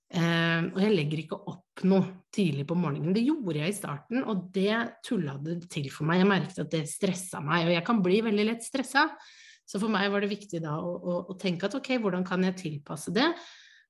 Eh, 0.07 0.67
og 0.71 0.77
jeg 0.79 0.93
legger 0.93 1.21
ikke 1.23 1.39
opp 1.51 1.83
noe 1.87 2.23
tidlig 2.33 2.63
på 2.69 2.77
morgenen. 2.79 3.15
Det 3.15 3.25
gjorde 3.25 3.59
jeg 3.59 3.73
i 3.73 3.75
starten, 3.75 4.23
og 4.23 4.47
det 4.55 4.77
tulla 5.05 5.35
det 5.43 5.59
til 5.73 5.89
for 5.93 6.07
meg. 6.07 6.21
Jeg 6.23 6.31
merket 6.31 6.63
at 6.63 6.73
det 6.73 6.85
stressa 6.89 7.43
meg, 7.43 7.67
og 7.67 7.75
jeg 7.75 7.85
kan 7.87 8.01
bli 8.05 8.21
veldig 8.29 8.47
lett 8.47 8.65
stressa. 8.65 9.09
Så 9.67 9.81
for 9.81 9.91
meg 9.91 10.07
var 10.13 10.23
det 10.23 10.31
viktig 10.31 10.61
da 10.63 10.77
å, 10.79 10.93
å, 10.95 11.15
å 11.33 11.39
tenke 11.39 11.67
at 11.67 11.75
ok, 11.75 11.97
hvordan 11.99 12.23
kan 12.27 12.45
jeg 12.47 12.55
tilpasse 12.61 13.11
det? 13.15 13.27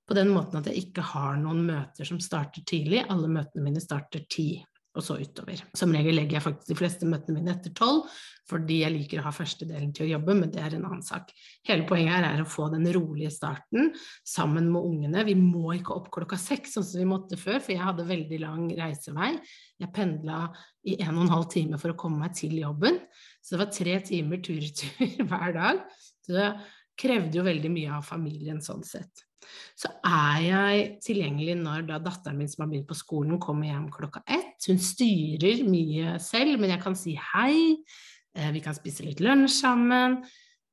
På 0.08 0.16
den 0.18 0.32
måten 0.34 0.58
at 0.58 0.70
jeg 0.72 0.88
ikke 0.88 1.04
har 1.06 1.38
noen 1.38 1.66
møter 1.68 2.08
som 2.08 2.18
starter 2.24 2.64
tidlig. 2.66 3.04
Alle 3.12 3.30
møtene 3.30 3.66
mine 3.66 3.84
starter 3.84 4.24
ti 4.32 4.56
og 4.98 5.06
så 5.06 5.20
utover. 5.22 5.62
Som 5.78 5.94
regel 5.96 6.18
legger 6.18 6.38
jeg 6.38 6.46
faktisk 6.46 6.72
de 6.72 6.78
fleste 6.80 7.10
møtene 7.10 7.38
mine 7.38 7.54
etter 7.54 7.74
tolv, 7.78 8.08
fordi 8.48 8.80
jeg 8.82 8.94
liker 8.94 9.20
å 9.20 9.26
ha 9.26 9.34
første 9.36 9.68
delen 9.68 9.92
til 9.96 10.06
å 10.06 10.10
jobbe, 10.14 10.36
men 10.40 10.52
det 10.54 10.62
er 10.64 10.78
en 10.78 10.86
annen 10.88 11.04
sak. 11.06 11.34
Hele 11.68 11.86
poenget 11.90 12.16
her 12.16 12.28
er 12.30 12.44
å 12.44 12.48
få 12.48 12.70
den 12.72 12.88
rolige 12.96 13.32
starten 13.36 13.92
sammen 14.28 14.70
med 14.72 14.88
ungene. 14.88 15.26
Vi 15.28 15.36
må 15.40 15.76
ikke 15.76 15.98
opp 15.98 16.10
klokka 16.16 16.40
seks, 16.40 16.78
sånn 16.78 16.88
som 16.88 17.04
vi 17.04 17.10
måtte 17.10 17.40
før, 17.40 17.60
for 17.60 17.76
jeg 17.76 17.84
hadde 17.84 18.08
veldig 18.08 18.42
lang 18.44 18.66
reisevei. 18.80 19.34
Jeg 19.84 19.94
pendla 19.96 20.48
i 20.88 20.98
en 21.04 21.14
og 21.18 21.26
en 21.26 21.36
halv 21.36 21.48
time 21.54 21.80
for 21.82 21.94
å 21.94 22.00
komme 22.00 22.24
meg 22.24 22.38
til 22.40 22.56
jobben, 22.62 23.02
så 23.44 23.56
det 23.56 23.64
var 23.66 23.72
tre 23.76 24.00
timer 24.08 24.44
tur-retur 24.44 25.24
hver 25.30 25.56
dag. 25.60 25.86
Så 26.24 26.36
det 26.36 26.50
krevde 26.98 27.40
jo 27.40 27.46
veldig 27.46 27.72
mye 27.72 27.98
av 28.00 28.08
familien 28.08 28.64
sånn 28.64 28.86
sett. 28.88 29.28
Så 29.78 29.92
er 30.06 30.40
jeg 30.44 30.86
tilgjengelig 31.06 31.56
når 31.60 31.88
da 31.92 32.00
datteren 32.04 32.40
min 32.40 32.50
som 32.52 32.66
har 32.66 32.72
begynt 32.72 32.90
på 32.90 32.98
skolen, 32.98 33.40
kommer 33.42 33.70
hjem 33.70 33.90
klokka 33.94 34.24
ett. 34.26 34.47
Hun 34.66 34.82
styrer 34.82 35.64
mye 35.68 36.18
selv, 36.24 36.58
men 36.60 36.74
jeg 36.74 36.84
kan 36.84 36.98
si 36.98 37.14
hei, 37.34 37.78
eh, 38.36 38.52
vi 38.56 38.64
kan 38.66 38.76
spise 38.78 39.06
litt 39.06 39.22
lunsj 39.24 39.62
sammen. 39.62 40.22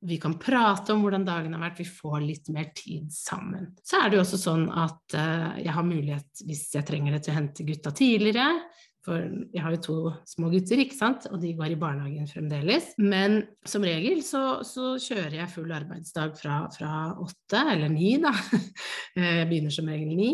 Vi 0.05 0.17
kan 0.21 0.35
prate 0.37 0.93
om 0.93 1.01
hvordan 1.01 1.23
dagen 1.25 1.55
har 1.55 1.63
vært, 1.63 1.79
vi 1.81 1.87
får 1.87 2.19
litt 2.21 2.49
mer 2.53 2.67
tid 2.77 3.07
sammen. 3.13 3.71
Så 3.81 4.01
er 4.01 4.09
det 4.09 4.19
jo 4.19 4.25
også 4.25 4.37
sånn 4.37 4.65
at 4.69 5.15
uh, 5.17 5.55
jeg 5.57 5.73
har 5.73 5.87
mulighet, 5.87 6.43
hvis 6.45 6.67
jeg 6.75 6.85
trenger 6.85 7.15
det, 7.15 7.23
til 7.25 7.33
å 7.33 7.37
hente 7.39 7.65
gutta 7.65 7.93
tidligere. 7.95 8.49
For 9.05 9.21
jeg 9.53 9.61
har 9.61 9.73
jo 9.75 9.81
to 9.85 9.95
små 10.29 10.49
gutter, 10.53 10.81
ikke 10.81 10.97
sant, 10.97 11.27
og 11.29 11.37
de 11.41 11.53
går 11.57 11.73
i 11.75 11.79
barnehagen 11.79 12.29
fremdeles. 12.29 12.91
Men 13.01 13.43
som 13.65 13.85
regel 13.85 14.23
så, 14.25 14.61
så 14.65 14.95
kjører 15.01 15.39
jeg 15.39 15.53
full 15.53 15.73
arbeidsdag 15.73 16.33
fra, 16.39 16.63
fra 16.73 16.93
åtte, 17.21 17.61
eller 17.75 17.91
ni, 17.93 18.15
da. 18.21 18.33
Jeg 19.17 19.45
begynner 19.49 19.73
som 19.73 19.89
regel 19.89 20.15
ni. 20.17 20.31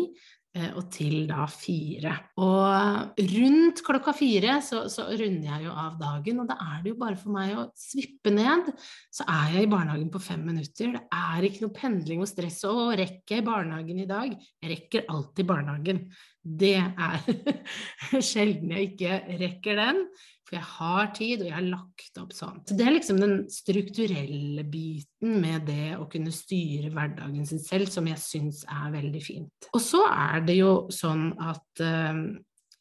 Eh, 0.52 0.68
og 0.76 0.90
til 0.92 1.22
da 1.30 1.46
fire. 1.48 2.10
Og 2.44 3.20
rundt 3.32 3.78
klokka 3.86 4.12
fire 4.12 4.58
så, 4.60 4.82
så, 4.92 5.06
runder 5.08 5.46
jeg 5.48 5.64
jo 5.64 5.76
av 5.80 5.94
dagen, 6.00 6.42
og 6.42 6.50
da 6.50 6.58
er 6.60 6.82
det 6.82 6.92
jo 6.92 6.98
bare 7.00 7.16
for 7.16 7.32
meg 7.32 7.54
å 7.56 7.64
svippe 7.78 8.28
ned. 8.34 8.68
Så 9.08 9.24
er 9.24 9.54
jeg 9.56 9.64
i 9.64 9.70
barnehagen 9.72 10.10
på 10.12 10.20
fem 10.20 10.42
minutter. 10.44 10.92
Det 10.98 11.22
er 11.22 11.46
ikke 11.48 11.64
noe 11.64 11.76
pendling 11.78 12.20
og 12.20 12.28
stress. 12.28 12.60
Å, 12.68 12.90
rekker 13.00 13.38
jeg 13.38 13.46
barnehagen 13.48 14.04
i 14.04 14.10
dag? 14.10 14.36
Jeg 14.60 14.74
rekker 14.74 15.08
alltid 15.14 15.48
barnehagen. 15.48 16.04
Det 16.42 16.76
er 16.76 17.24
sjelden 18.32 18.76
jeg 18.76 18.92
ikke 18.92 19.22
rekker 19.40 19.80
den. 19.80 20.04
For 20.52 20.58
jeg 20.60 20.68
har 20.68 21.06
tid, 21.16 21.40
og 21.40 21.46
jeg 21.48 21.56
har 21.56 21.64
lagt 21.64 22.18
opp 22.20 22.34
sånn. 22.36 22.58
Så 22.68 22.76
det 22.76 22.84
er 22.84 22.92
liksom 22.92 23.16
den 23.22 23.38
strukturelle 23.48 24.66
biten 24.68 25.38
med 25.40 25.64
det 25.64 25.94
å 25.96 26.04
kunne 26.12 26.34
styre 26.34 26.90
hverdagen 26.92 27.48
sin 27.48 27.62
selv, 27.62 27.88
som 27.88 28.10
jeg 28.10 28.20
syns 28.20 28.60
er 28.68 28.92
veldig 28.92 29.22
fint. 29.24 29.70
Og 29.72 29.80
så 29.80 30.02
er 30.12 30.44
det 30.44 30.58
jo 30.58 30.74
sånn 30.92 31.30
at 31.40 31.80
uh, 31.80 32.20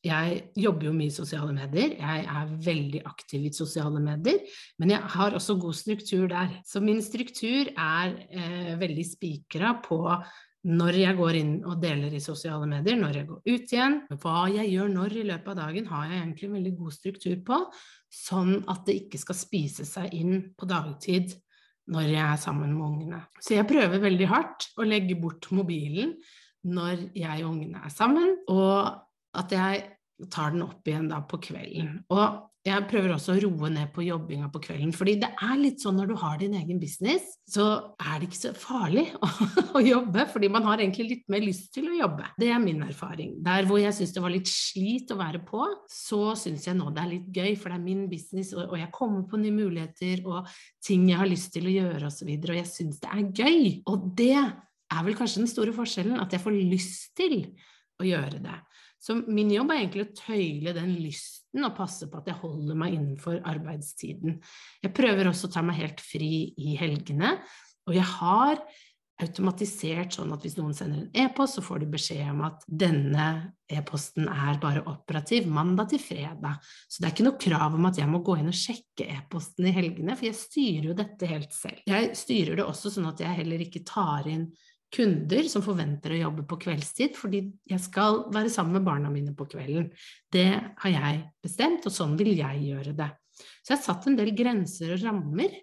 jeg 0.04 0.38
jobber 0.60 0.90
jo 0.90 0.94
mye 0.98 1.14
i 1.14 1.16
sosiale 1.16 1.56
medier, 1.56 1.96
jeg 1.96 2.28
er 2.36 2.54
veldig 2.68 3.06
aktiv 3.08 3.48
i 3.48 3.54
sosiale 3.56 4.04
medier, 4.04 4.44
men 4.82 4.92
jeg 4.98 5.12
har 5.16 5.40
også 5.40 5.56
god 5.62 5.78
struktur 5.80 6.28
der. 6.28 6.56
Så 6.68 6.84
min 6.84 7.00
struktur 7.06 7.70
er 7.72 8.16
eh, 8.34 8.72
veldig 8.82 9.06
spikra 9.06 9.76
på 9.86 10.02
når 10.68 10.98
jeg 11.00 11.18
går 11.18 11.38
inn 11.40 11.54
og 11.66 11.80
deler 11.82 12.14
i 12.14 12.22
sosiale 12.22 12.68
medier, 12.70 12.98
når 13.00 13.16
jeg 13.18 13.28
går 13.30 13.40
ut 13.48 13.72
igjen, 13.74 13.96
hva 14.22 14.42
jeg 14.54 14.70
gjør 14.70 14.92
når 14.94 15.16
i 15.18 15.24
løpet 15.32 15.54
av 15.54 15.58
dagen, 15.58 15.88
har 15.90 16.10
jeg 16.10 16.20
egentlig 16.20 16.48
en 16.48 16.58
veldig 16.60 16.74
god 16.78 16.96
struktur 16.98 17.40
på, 17.48 17.58
sånn 18.14 18.52
at 18.70 18.84
det 18.86 18.98
ikke 19.00 19.22
skal 19.24 19.40
spise 19.40 19.88
seg 19.90 20.14
inn 20.14 20.36
på 20.54 20.70
dagtid 20.70 21.34
når 21.92 22.12
jeg 22.12 22.22
er 22.28 22.44
sammen 22.44 22.76
med 22.76 22.86
ungene. 22.86 23.24
Så 23.42 23.56
jeg 23.58 23.70
prøver 23.70 24.04
veldig 24.04 24.30
hardt 24.30 24.70
å 24.78 24.86
legge 24.86 25.18
bort 25.20 25.50
mobilen 25.56 26.14
når 26.70 27.08
jeg 27.18 27.42
og 27.42 27.56
ungene 27.56 27.82
er 27.82 27.94
sammen, 27.94 28.36
og 28.54 29.02
at 29.42 29.56
jeg 29.56 29.82
tar 30.30 30.54
den 30.54 30.68
opp 30.68 30.86
igjen 30.86 31.10
da 31.10 31.24
på 31.26 31.40
kvelden. 31.42 31.96
Og 32.14 32.51
jeg 32.62 32.86
prøver 32.92 33.16
også 33.16 33.34
å 33.34 33.40
roe 33.42 33.70
ned 33.74 33.90
på 33.90 34.04
jobbinga 34.06 34.52
på 34.54 34.60
kvelden. 34.62 34.92
fordi 34.94 35.16
det 35.24 35.32
er 35.34 35.56
litt 35.58 35.82
sånn 35.82 35.96
når 35.98 36.12
du 36.12 36.16
har 36.22 36.36
din 36.38 36.54
egen 36.60 36.78
business, 36.82 37.24
så 37.50 37.96
er 37.98 38.20
det 38.20 38.28
ikke 38.28 38.38
så 38.38 38.52
farlig 38.54 39.08
å, 39.26 39.30
å 39.80 39.82
jobbe. 39.82 40.28
Fordi 40.30 40.50
man 40.54 40.68
har 40.70 40.84
egentlig 40.84 41.08
litt 41.10 41.26
mer 41.34 41.42
lyst 41.42 41.72
til 41.74 41.90
å 41.90 41.98
jobbe. 41.98 42.30
Det 42.38 42.52
er 42.54 42.62
min 42.62 42.84
erfaring. 42.86 43.34
Der 43.42 43.66
hvor 43.66 43.82
jeg 43.82 43.96
syns 43.98 44.14
det 44.14 44.22
var 44.22 44.36
litt 44.36 44.52
slit 44.52 45.10
å 45.10 45.18
være 45.18 45.42
på, 45.48 45.66
så 45.90 46.36
syns 46.38 46.70
jeg 46.70 46.78
nå 46.78 46.94
det 46.94 47.02
er 47.02 47.12
litt 47.16 47.34
gøy, 47.34 47.52
for 47.58 47.74
det 47.74 47.80
er 47.80 47.88
min 47.90 48.06
business, 48.12 48.54
og, 48.54 48.68
og 48.68 48.78
jeg 48.78 48.94
kommer 48.94 49.26
på 49.26 49.42
nye 49.42 49.58
muligheter 49.58 50.22
og 50.30 50.54
ting 50.86 51.10
jeg 51.10 51.22
har 51.24 51.34
lyst 51.34 51.54
til 51.58 51.66
å 51.66 51.78
gjøre 51.80 52.06
osv. 52.06 52.10
Og, 52.12 52.18
så 52.22 52.30
videre, 52.30 52.54
og 52.54 52.62
jeg 52.62 52.70
syns 52.70 53.02
det 53.02 53.10
er 53.10 53.30
gøy. 53.42 53.62
Og 53.90 54.10
det 54.22 54.36
er 54.38 55.06
vel 55.08 55.18
kanskje 55.18 55.42
den 55.42 55.50
store 55.50 55.74
forskjellen, 55.74 56.22
at 56.22 56.34
jeg 56.36 56.44
får 56.44 56.62
lyst 56.62 57.16
til 57.18 57.40
å 57.98 58.06
gjøre 58.06 58.42
det. 58.44 58.58
Så 59.02 59.18
min 59.26 59.50
jobb 59.50 59.72
er 59.74 59.82
egentlig 59.82 60.12
å 60.12 60.14
tøyle 60.14 60.78
den 60.78 61.00
lysten 61.02 61.41
og 61.60 61.76
passe 61.76 62.08
på 62.08 62.22
at 62.22 62.30
jeg 62.32 62.40
holder 62.40 62.78
meg 62.80 62.96
innenfor 62.96 63.42
arbeidstiden. 63.52 64.40
Jeg 64.84 64.96
prøver 64.96 65.28
også 65.32 65.50
å 65.50 65.56
ta 65.58 65.66
meg 65.66 65.82
helt 65.82 66.00
fri 66.04 66.54
i 66.56 66.78
helgene, 66.80 67.36
og 67.90 67.98
jeg 67.98 68.08
har 68.08 68.64
automatisert 69.22 70.16
sånn 70.16 70.32
at 70.34 70.46
hvis 70.46 70.56
noen 70.58 70.74
sender 70.74 71.04
en 71.04 71.26
e-post, 71.26 71.58
så 71.58 71.64
får 71.66 71.84
de 71.84 71.90
beskjed 71.94 72.24
om 72.32 72.42
at 72.48 72.64
denne 72.66 73.28
e-posten 73.72 74.26
er 74.32 74.58
bare 74.62 74.84
operativ 74.90 75.46
mandag 75.52 75.92
til 75.92 76.02
fredag. 76.02 76.58
Så 76.90 77.02
det 77.02 77.10
er 77.10 77.14
ikke 77.16 77.28
noe 77.28 77.42
krav 77.42 77.78
om 77.78 77.88
at 77.90 78.00
jeg 78.02 78.10
må 78.10 78.24
gå 78.26 78.40
inn 78.40 78.50
og 78.52 78.58
sjekke 78.58 79.08
e-posten 79.20 79.70
i 79.70 79.76
helgene, 79.76 80.18
for 80.18 80.30
jeg 80.30 80.40
styrer 80.40 80.90
jo 80.90 80.98
dette 80.98 81.30
helt 81.30 81.54
selv. 81.56 81.84
Jeg 81.90 82.12
styrer 82.18 82.58
det 82.60 82.66
også 82.66 82.94
sånn 82.96 83.12
at 83.12 83.22
jeg 83.24 83.42
heller 83.44 83.66
ikke 83.68 83.86
tar 83.88 84.30
inn 84.32 84.50
kunder 84.92 85.48
som 85.50 85.64
forventer 85.66 86.16
å 86.16 86.22
jobbe 86.26 86.46
på 86.50 86.60
kveldstid, 86.66 87.16
fordi 87.20 87.46
jeg 87.72 87.84
skal 87.84 88.26
være 88.34 88.52
sammen 88.52 88.80
med 88.80 88.88
barna 88.88 89.12
mine 89.14 89.34
på 89.38 89.48
kvelden. 89.52 89.90
Det 90.32 90.50
har 90.84 90.94
jeg 90.94 91.22
bestemt, 91.44 91.88
og 91.88 91.96
sånn 91.96 92.18
vil 92.20 92.34
jeg 92.36 92.64
gjøre 92.68 92.96
det. 92.98 93.12
Så 93.62 93.74
jeg 93.74 93.78
har 93.78 93.86
satt 93.86 94.10
en 94.10 94.18
del 94.20 94.34
grenser 94.38 94.96
og 94.96 95.06
rammer 95.06 95.56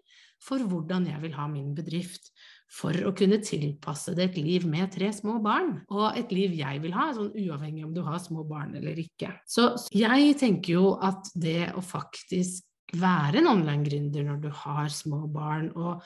for 0.42 0.62
hvordan 0.70 1.08
jeg 1.10 1.20
vil 1.24 1.34
ha 1.34 1.48
min 1.50 1.74
bedrift, 1.76 2.30
for 2.68 2.92
å 3.08 3.14
kunne 3.16 3.40
tilpasse 3.40 4.12
det 4.16 4.26
et 4.28 4.38
liv 4.44 4.66
med 4.68 4.90
tre 4.92 5.08
små 5.16 5.38
barn, 5.44 5.78
og 5.88 6.18
et 6.20 6.32
liv 6.36 6.52
jeg 6.58 6.82
vil 6.84 6.94
ha, 6.96 7.08
sånn 7.16 7.32
uavhengig 7.32 7.86
om 7.86 7.94
du 7.96 8.02
har 8.04 8.20
små 8.22 8.44
barn 8.48 8.74
eller 8.76 8.98
ikke. 9.00 9.32
Så 9.48 9.70
jeg 9.96 10.36
tenker 10.40 10.76
jo 10.76 10.90
at 11.00 11.30
det 11.34 11.72
å 11.76 11.84
faktisk 11.84 12.66
være 12.98 13.40
en 13.40 13.50
online-gründer 13.50 14.24
når 14.28 14.42
du 14.44 14.50
har 14.64 14.92
små 14.92 15.24
barn, 15.32 15.72
og 15.76 16.04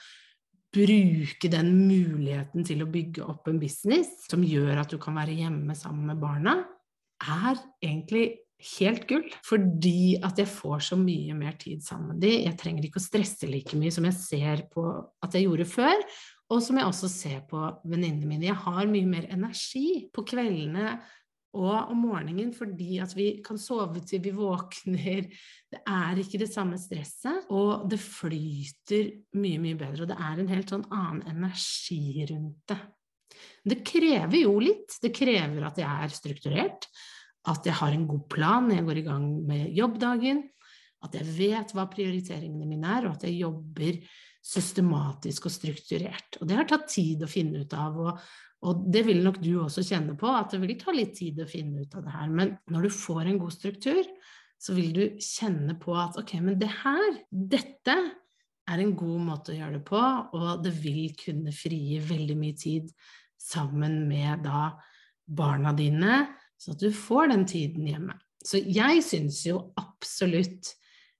bruke 0.72 1.50
den 1.52 1.72
muligheten 1.86 2.64
til 2.66 2.84
å 2.84 2.90
bygge 2.90 3.26
opp 3.28 3.50
en 3.50 3.60
business 3.60 4.24
som 4.28 4.44
gjør 4.46 4.80
at 4.82 4.92
du 4.92 4.98
kan 5.02 5.18
være 5.18 5.36
hjemme 5.42 5.76
sammen 5.78 6.08
med 6.12 6.22
barna, 6.22 6.62
er 7.22 7.60
egentlig 7.84 8.24
helt 8.76 9.06
gull. 9.10 9.26
Fordi 9.46 10.18
at 10.24 10.38
jeg 10.40 10.50
får 10.50 10.86
så 10.90 10.98
mye 10.98 11.36
mer 11.38 11.56
tid 11.60 11.82
sammen 11.84 12.14
med 12.14 12.22
dem. 12.24 12.44
Jeg 12.46 12.58
trenger 12.60 12.86
ikke 12.88 13.02
å 13.02 13.04
stresse 13.04 13.50
like 13.50 13.78
mye 13.78 13.94
som 13.94 14.06
jeg 14.08 14.18
ser 14.18 14.64
på 14.72 14.86
at 15.22 15.36
jeg 15.36 15.48
gjorde 15.48 15.68
før. 15.70 16.06
Og 16.52 16.60
som 16.64 16.78
jeg 16.78 16.88
også 16.88 17.08
ser 17.08 17.42
på 17.48 17.60
venninnene 17.88 18.28
mine. 18.28 18.48
Jeg 18.50 18.60
har 18.64 18.88
mye 18.90 19.08
mer 19.08 19.28
energi 19.32 20.08
på 20.12 20.24
kveldene 20.28 20.98
og 21.52 21.92
om 21.92 22.04
morgenen 22.06 22.52
fordi 22.56 22.96
at 23.04 23.12
vi 23.16 23.26
kan 23.44 23.58
sove 23.60 24.00
til 24.08 24.22
vi 24.24 24.32
våkner. 24.36 25.26
Det 25.72 25.80
er 25.88 26.20
ikke 26.20 26.40
det 26.40 26.48
samme 26.52 26.78
stresset, 26.80 27.50
og 27.52 27.84
det 27.92 28.00
flyter 28.00 29.10
mye, 29.36 29.60
mye 29.60 29.78
bedre. 29.80 30.04
Og 30.04 30.10
det 30.10 30.16
er 30.16 30.40
en 30.40 30.52
helt 30.52 30.72
sånn 30.72 30.86
annen 30.88 31.22
energi 31.34 32.24
rundt 32.30 32.72
det. 32.72 32.78
Det 33.72 33.80
krever 33.86 34.38
jo 34.40 34.56
litt. 34.62 34.96
Det 35.02 35.12
krever 35.14 35.68
at 35.68 35.80
jeg 35.80 36.06
er 36.06 36.16
strukturert, 36.16 36.88
at 37.48 37.66
jeg 37.66 37.76
har 37.80 37.94
en 37.94 38.08
god 38.08 38.26
plan 38.32 38.68
når 38.68 38.78
jeg 38.78 38.88
går 38.88 39.00
i 39.00 39.06
gang 39.06 39.28
med 39.48 39.76
jobbdagen, 39.76 40.44
at 41.02 41.16
jeg 41.18 41.34
vet 41.36 41.72
hva 41.74 41.88
prioriteringene 41.90 42.68
mine 42.68 42.92
er, 42.96 43.08
og 43.08 43.16
at 43.16 43.26
jeg 43.26 43.40
jobber 43.40 43.98
systematisk 44.42 45.46
og 45.46 45.54
strukturert. 45.54 46.38
Og 46.40 46.48
det 46.48 46.58
har 46.58 46.68
tatt 46.70 46.88
tid 46.90 47.22
å 47.22 47.30
finne 47.30 47.62
ut 47.62 47.74
av. 47.78 47.98
Og, 47.98 48.22
og 48.62 48.84
det 48.94 49.02
vil 49.08 49.22
nok 49.24 49.40
du 49.42 49.56
også 49.58 49.82
kjenne 49.86 50.14
på, 50.18 50.28
at 50.30 50.52
det 50.54 50.60
vil 50.62 50.76
ta 50.78 50.94
litt 50.94 51.16
tid 51.18 51.40
å 51.42 51.48
finne 51.50 51.82
ut 51.82 51.96
av 51.98 52.04
det 52.06 52.14
her. 52.14 52.28
Men 52.30 52.54
når 52.70 52.86
du 52.86 52.94
får 52.94 53.26
en 53.26 53.40
god 53.42 53.54
struktur, 53.54 54.02
så 54.62 54.76
vil 54.76 54.92
du 54.94 55.02
kjenne 55.18 55.74
på 55.82 55.96
at 55.98 56.18
ok, 56.20 56.36
men 56.44 56.60
det 56.60 56.70
her, 56.70 57.16
dette 57.30 57.96
er 58.70 58.82
en 58.82 58.94
god 58.94 59.24
måte 59.26 59.50
å 59.50 59.56
gjøre 59.58 59.80
det 59.80 59.86
på, 59.88 60.02
og 60.38 60.62
det 60.62 60.74
vil 60.78 61.10
kunne 61.18 61.54
frigi 61.54 61.98
veldig 62.06 62.36
mye 62.38 62.58
tid 62.60 62.92
sammen 63.42 64.04
med 64.06 64.44
da 64.46 64.68
barna 65.26 65.72
dine, 65.74 66.20
så 66.54 66.76
at 66.76 66.84
du 66.84 66.92
får 66.94 67.32
den 67.32 67.42
tiden 67.50 67.88
hjemme. 67.90 68.14
Så 68.46 68.60
jeg 68.62 69.02
syns 69.06 69.40
jo 69.46 69.58
absolutt 69.78 70.70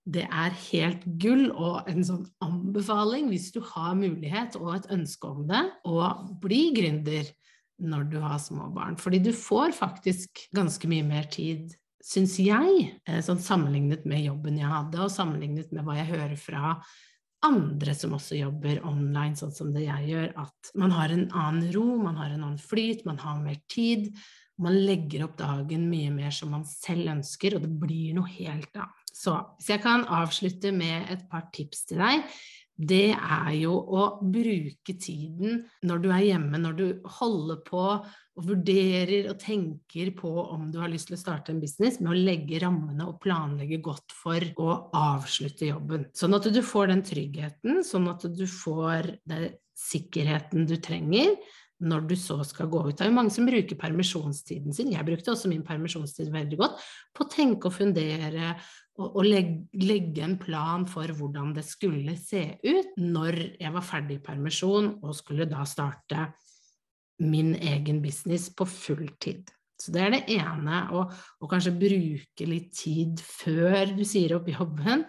det 0.03 0.25
er 0.27 0.55
helt 0.67 1.05
gull 1.21 1.45
og 1.51 1.87
en 1.87 2.03
sånn 2.03 2.25
anbefaling, 2.43 3.29
hvis 3.31 3.51
du 3.55 3.61
har 3.63 3.95
mulighet 3.95 4.57
og 4.59 4.73
et 4.75 4.89
ønske 4.91 5.29
om 5.29 5.45
det, 5.47 5.63
å 5.87 6.09
bli 6.43 6.65
gründer 6.75 7.29
når 7.83 8.09
du 8.11 8.17
har 8.23 8.41
små 8.41 8.67
barn. 8.75 8.97
Fordi 8.99 9.21
du 9.23 9.31
får 9.35 9.75
faktisk 9.77 10.45
ganske 10.55 10.89
mye 10.91 11.05
mer 11.07 11.29
tid, 11.31 11.71
syns 12.03 12.35
jeg, 12.43 12.91
eh, 13.07 13.21
sånn 13.23 13.39
sammenlignet 13.39 14.03
med 14.05 14.25
jobben 14.25 14.59
jeg 14.59 14.67
hadde, 14.67 14.99
og 15.05 15.11
sammenlignet 15.11 15.71
med 15.71 15.87
hva 15.87 15.97
jeg 16.01 16.11
hører 16.11 16.37
fra 16.39 16.75
andre 17.43 17.95
som 17.95 18.15
også 18.15 18.37
jobber 18.39 18.83
online, 18.87 19.35
sånn 19.39 19.55
som 19.55 19.71
det 19.75 19.85
jeg 19.85 20.11
gjør, 20.11 20.29
at 20.45 20.71
man 20.79 20.93
har 20.95 21.11
en 21.11 21.29
annen 21.31 21.71
ro, 21.75 21.85
man 21.99 22.19
har 22.19 22.31
en 22.31 22.43
annen 22.43 22.59
flyt, 22.61 23.05
man 23.07 23.19
har 23.23 23.39
mer 23.43 23.59
tid. 23.71 24.11
Man 24.63 24.77
legger 24.85 25.25
opp 25.25 25.37
dagen 25.39 25.87
mye 25.89 26.11
mer 26.13 26.31
som 26.31 26.51
man 26.53 26.63
selv 26.67 27.09
ønsker, 27.17 27.55
og 27.57 27.65
det 27.65 27.71
blir 27.81 28.13
noe 28.15 28.29
helt 28.35 28.71
annet. 28.77 29.02
Så 29.13 29.37
hvis 29.59 29.69
jeg 29.69 29.83
kan 29.83 30.07
avslutte 30.09 30.73
med 30.75 31.11
et 31.13 31.23
par 31.29 31.47
tips 31.53 31.85
til 31.89 32.01
deg, 32.01 32.25
det 32.73 33.13
er 33.13 33.51
jo 33.53 33.75
å 33.77 34.03
bruke 34.17 34.95
tiden 34.97 35.59
når 35.85 35.99
du 36.01 36.07
er 36.09 36.23
hjemme, 36.25 36.57
når 36.57 36.77
du 36.79 36.85
holder 37.19 37.59
på 37.67 37.83
og 38.33 38.47
vurderer 38.47 39.29
og 39.29 39.37
tenker 39.41 40.09
på 40.17 40.31
om 40.41 40.71
du 40.73 40.79
har 40.81 40.89
lyst 40.89 41.11
til 41.11 41.17
å 41.19 41.21
starte 41.21 41.53
en 41.53 41.61
business, 41.61 41.99
med 42.01 42.15
å 42.15 42.17
legge 42.17 42.61
rammene 42.63 43.05
og 43.05 43.19
planlegge 43.21 43.77
godt 43.85 44.15
for 44.17 44.41
å 44.57 44.69
avslutte 44.97 45.69
jobben. 45.69 46.07
Sånn 46.17 46.33
at 46.33 46.49
du 46.49 46.61
får 46.65 46.89
den 46.89 47.05
tryggheten, 47.05 47.83
sånn 47.85 48.09
at 48.09 48.25
du 48.25 48.47
får 48.49 49.13
den 49.29 49.51
sikkerheten 49.77 50.65
du 50.69 50.79
trenger 50.81 51.35
når 51.83 52.05
du 52.07 52.15
så 52.17 52.39
skal 52.47 52.69
gå 52.71 52.81
ut. 52.87 52.95
Det 52.95 53.05
er 53.05 53.11
jo 53.11 53.17
mange 53.17 53.33
som 53.33 53.47
bruker 53.47 53.77
permisjonstiden 53.79 54.75
sin, 54.75 54.93
jeg 54.93 55.05
brukte 55.07 55.33
også 55.33 55.51
min 55.51 55.65
permisjonstid 55.67 56.31
veldig 56.33 56.59
godt, 56.61 56.81
på 57.13 57.25
å 57.25 57.31
tenke 57.31 57.69
og 57.69 57.75
fundere 57.75 58.53
og, 58.99 59.07
og 59.07 59.25
legge, 59.25 59.67
legge, 59.81 60.21
en 60.25 60.37
plan 60.41 60.85
for 60.89 61.09
hvordan 61.17 61.53
det 61.55 61.65
skulle 61.65 62.15
se 62.19 62.43
ut 62.61 62.97
når 63.01 63.39
jeg 63.61 63.73
var 63.73 63.85
ferdig 63.85 64.19
i 64.19 64.25
permisjon 64.25 64.91
og 65.01 65.17
skulle 65.17 65.49
da 65.49 65.65
starte 65.67 66.27
min 67.23 67.53
egen 67.55 68.01
business 68.03 68.49
på 68.53 68.67
full 68.69 69.07
tid. 69.21 69.49
Så 69.79 69.91
det 69.91 70.01
er 70.03 70.13
det 70.13 70.23
ene, 70.37 70.83
å 70.93 71.49
kanskje 71.49 71.73
bruke 71.75 72.45
litt 72.47 72.69
tid 72.77 73.19
før 73.19 73.95
du 73.97 74.03
sier 74.07 74.37
opp 74.37 74.47
jobben 74.51 75.03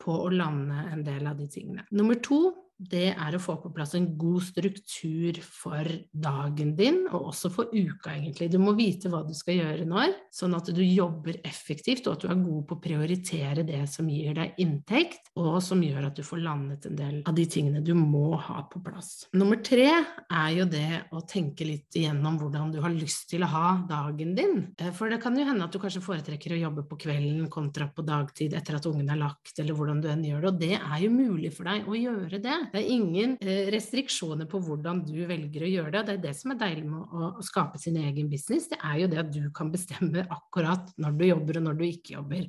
på 0.00 0.16
å 0.26 0.28
lande 0.32 0.84
en 0.92 1.02
del 1.04 1.26
av 1.26 1.40
de 1.40 1.48
tingene. 1.50 1.86
Nummer 1.90 2.20
to 2.22 2.40
det 2.80 3.10
er 3.12 3.34
å 3.36 3.40
få 3.42 3.58
på 3.60 3.70
plass 3.74 3.92
en 3.98 4.06
god 4.16 4.40
struktur 4.46 5.36
for 5.44 5.84
dagen 6.10 6.72
din, 6.78 7.02
og 7.10 7.28
også 7.30 7.50
for 7.52 7.72
uka, 7.74 8.14
egentlig. 8.14 8.48
Du 8.52 8.56
må 8.62 8.72
vite 8.78 9.10
hva 9.12 9.20
du 9.26 9.34
skal 9.36 9.58
gjøre 9.58 9.84
når, 9.88 10.14
sånn 10.32 10.56
at 10.56 10.70
du 10.72 10.80
jobber 10.80 11.36
effektivt, 11.44 12.08
og 12.08 12.16
at 12.16 12.24
du 12.24 12.30
er 12.32 12.40
god 12.40 12.62
på 12.68 12.78
å 12.78 12.80
prioritere 12.80 13.66
det 13.68 13.82
som 13.92 14.08
gir 14.08 14.32
deg 14.38 14.56
inntekt, 14.64 15.28
og 15.36 15.58
som 15.64 15.82
gjør 15.84 16.08
at 16.08 16.16
du 16.16 16.24
får 16.24 16.40
landet 16.40 16.88
en 16.88 16.96
del 16.96 17.18
av 17.28 17.36
de 17.36 17.44
tingene 17.52 17.84
du 17.84 17.92
må 17.98 18.32
ha 18.40 18.64
på 18.70 18.80
plass. 18.84 19.26
Nummer 19.36 19.60
tre 19.64 19.90
er 19.90 20.50
jo 20.56 20.66
det 20.70 21.02
å 21.12 21.20
tenke 21.28 21.68
litt 21.68 22.00
igjennom 22.00 22.40
hvordan 22.40 22.72
du 22.72 22.80
har 22.80 22.94
lyst 22.94 23.28
til 23.34 23.44
å 23.44 23.50
ha 23.52 23.66
dagen 23.90 24.32
din. 24.38 24.56
Eh, 24.80 24.92
for 24.96 25.12
det 25.12 25.20
kan 25.20 25.36
jo 25.36 25.44
hende 25.44 25.68
at 25.68 25.76
du 25.76 25.80
kanskje 25.82 26.04
foretrekker 26.04 26.56
å 26.56 26.62
jobbe 26.62 26.86
på 26.88 27.02
kvelden 27.04 27.44
kontra 27.52 27.90
på 27.92 28.06
dagtid 28.08 28.56
etter 28.56 28.80
at 28.80 28.88
ungen 28.88 29.12
er 29.12 29.20
lagt, 29.20 29.52
eller 29.60 29.76
hvordan 29.76 30.00
du 30.00 30.08
enn 30.08 30.24
gjør 30.24 30.46
det, 30.46 30.50
og 30.50 30.64
det 30.64 30.74
er 30.80 30.98
jo 31.04 31.12
mulig 31.12 31.52
for 31.52 31.68
deg 31.68 31.84
å 31.84 31.98
gjøre 31.98 32.40
det. 32.40 32.58
Det 32.70 32.80
er 32.80 32.92
ingen 32.94 33.36
eh, 33.42 33.68
restriksjoner 33.74 34.48
på 34.50 34.60
hvordan 34.64 35.02
du 35.06 35.18
velger 35.28 35.64
å 35.66 35.70
gjøre 35.70 35.92
det. 35.94 36.00
og 36.00 36.08
Det 36.08 36.16
er 36.16 36.24
det 36.24 36.34
som 36.38 36.54
er 36.54 36.60
deilig 36.60 36.84
med 36.86 37.14
å, 37.14 37.30
skape 37.44 37.80
sin 37.82 37.98
egen 38.00 38.30
business. 38.30 38.68
Det 38.70 38.78
er 38.78 39.00
jo 39.02 39.08
det 39.10 39.22
at 39.24 39.32
du 39.34 39.42
kan 39.56 39.72
bestemme 39.72 40.26
akkurat 40.30 40.92
når 41.00 41.16
du 41.18 41.24
jobber 41.28 41.60
og 41.60 41.66
når 41.68 41.80
du 41.80 41.86
ikke 41.88 42.16
jobber. 42.18 42.46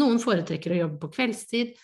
Noen 0.00 0.22
foretrekker 0.22 0.74
å 0.74 0.80
jobbe 0.84 1.00
på 1.02 1.12
kveldstid, 1.18 1.74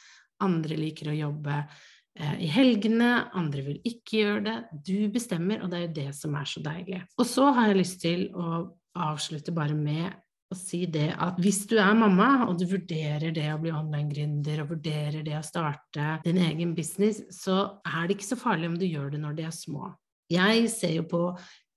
andre 0.46 0.78
liker 0.78 1.10
å 1.10 1.16
jobbe 1.16 1.56
eh, 1.62 2.36
i 2.46 2.50
helgene, 2.50 3.12
andre 3.38 3.64
vil 3.70 3.80
ikke 3.86 4.20
gjøre 4.20 4.44
det. 4.46 4.56
Du 4.90 4.98
bestemmer, 5.14 5.62
og 5.62 5.72
det 5.72 5.78
er 5.78 5.86
jo 5.86 5.96
det 6.00 6.10
som 6.18 6.36
er 6.38 6.50
så 6.50 6.62
deilig. 6.64 7.02
Og 7.16 7.28
så 7.28 7.50
har 7.56 7.70
jeg 7.70 7.80
lyst 7.82 8.02
til 8.02 8.28
å 8.34 8.64
avslutte 9.06 9.54
bare 9.54 9.76
med 9.76 10.14
å 10.52 10.56
si 10.58 10.84
det 10.90 11.08
at 11.22 11.38
hvis 11.42 11.64
du 11.70 11.74
er 11.82 11.94
mamma, 11.98 12.46
og 12.46 12.58
du 12.60 12.66
vurderer 12.70 13.34
det 13.34 13.46
å 13.50 13.58
bli 13.62 13.72
online-gründer, 13.74 14.62
og 14.62 14.74
vurderer 14.76 15.24
det 15.26 15.34
å 15.38 15.44
starte 15.44 16.16
din 16.24 16.38
egen 16.44 16.74
business, 16.76 17.24
så 17.34 17.80
er 17.82 18.06
det 18.06 18.18
ikke 18.18 18.30
så 18.30 18.38
farlig 18.38 18.70
om 18.70 18.76
du 18.78 18.86
gjør 18.86 19.14
det 19.14 19.22
når 19.22 19.38
de 19.38 19.46
er 19.48 19.54
små. 19.54 19.90
Jeg 20.30 20.68
ser 20.70 20.94
jo 21.00 21.06
på 21.10 21.22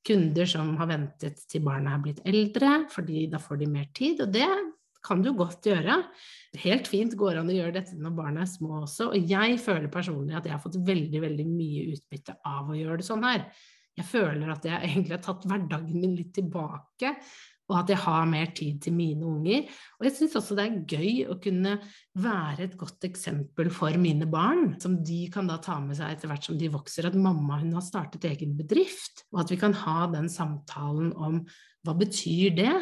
kunder 0.06 0.48
som 0.50 0.72
har 0.80 0.90
ventet 0.90 1.42
til 1.50 1.64
barna 1.66 1.96
er 1.96 2.04
blitt 2.06 2.22
eldre, 2.30 2.84
fordi 2.94 3.26
da 3.32 3.42
får 3.42 3.64
de 3.64 3.72
mer 3.74 3.90
tid, 3.96 4.22
og 4.26 4.34
det 4.34 4.50
kan 5.06 5.22
du 5.24 5.32
godt 5.38 5.66
gjøre. 5.70 5.98
Helt 6.60 6.90
fint 6.92 7.14
går 7.18 7.40
an 7.40 7.50
å 7.50 7.56
gjøre 7.56 7.78
dette 7.80 7.98
når 7.98 8.16
barna 8.18 8.46
er 8.46 8.52
små 8.52 8.84
også, 8.84 9.12
og 9.16 9.34
jeg 9.34 9.60
føler 9.64 9.90
personlig 9.92 10.38
at 10.38 10.48
jeg 10.48 10.56
har 10.56 10.64
fått 10.64 10.80
veldig, 10.86 11.26
veldig 11.26 11.46
mye 11.50 11.90
utbytte 11.96 12.38
av 12.48 12.70
å 12.70 12.78
gjøre 12.78 13.02
det 13.02 13.08
sånn 13.08 13.26
her. 13.26 13.46
Jeg 13.98 14.08
føler 14.08 14.52
at 14.54 14.66
jeg 14.68 14.80
egentlig 14.92 15.18
har 15.18 15.24
tatt 15.26 15.48
hverdagen 15.50 16.00
min 16.00 16.14
litt 16.16 16.32
tilbake 16.38 17.16
og 17.70 17.76
at 17.84 17.92
jeg 17.94 18.02
har 18.02 18.30
mer 18.30 18.50
tid 18.58 18.80
til 18.84 18.96
mine 18.98 19.26
unger. 19.30 19.68
Og 20.00 20.08
jeg 20.08 20.16
syns 20.18 20.38
også 20.40 20.58
det 20.58 20.66
er 20.66 20.80
gøy 20.90 21.28
å 21.30 21.38
kunne 21.42 21.76
være 22.20 22.66
et 22.66 22.78
godt 22.80 23.06
eksempel 23.08 23.70
for 23.74 23.94
mine 24.02 24.26
barn, 24.30 24.74
som 24.82 24.98
de 25.06 25.22
kan 25.34 25.50
da 25.50 25.60
ta 25.62 25.78
med 25.84 26.00
seg 26.00 26.16
etter 26.16 26.32
hvert 26.32 26.50
som 26.50 26.58
de 26.60 26.72
vokser, 26.74 27.10
at 27.10 27.20
mamma 27.20 27.62
hun 27.62 27.76
har 27.78 27.86
startet 27.86 28.26
egen 28.32 28.58
bedrift, 28.58 29.28
og 29.34 29.44
at 29.46 29.54
vi 29.54 29.60
kan 29.62 29.78
ha 29.86 30.10
den 30.12 30.32
samtalen 30.34 31.14
om 31.14 31.44
hva 31.86 31.96
betyr 31.98 32.58
det? 32.58 32.74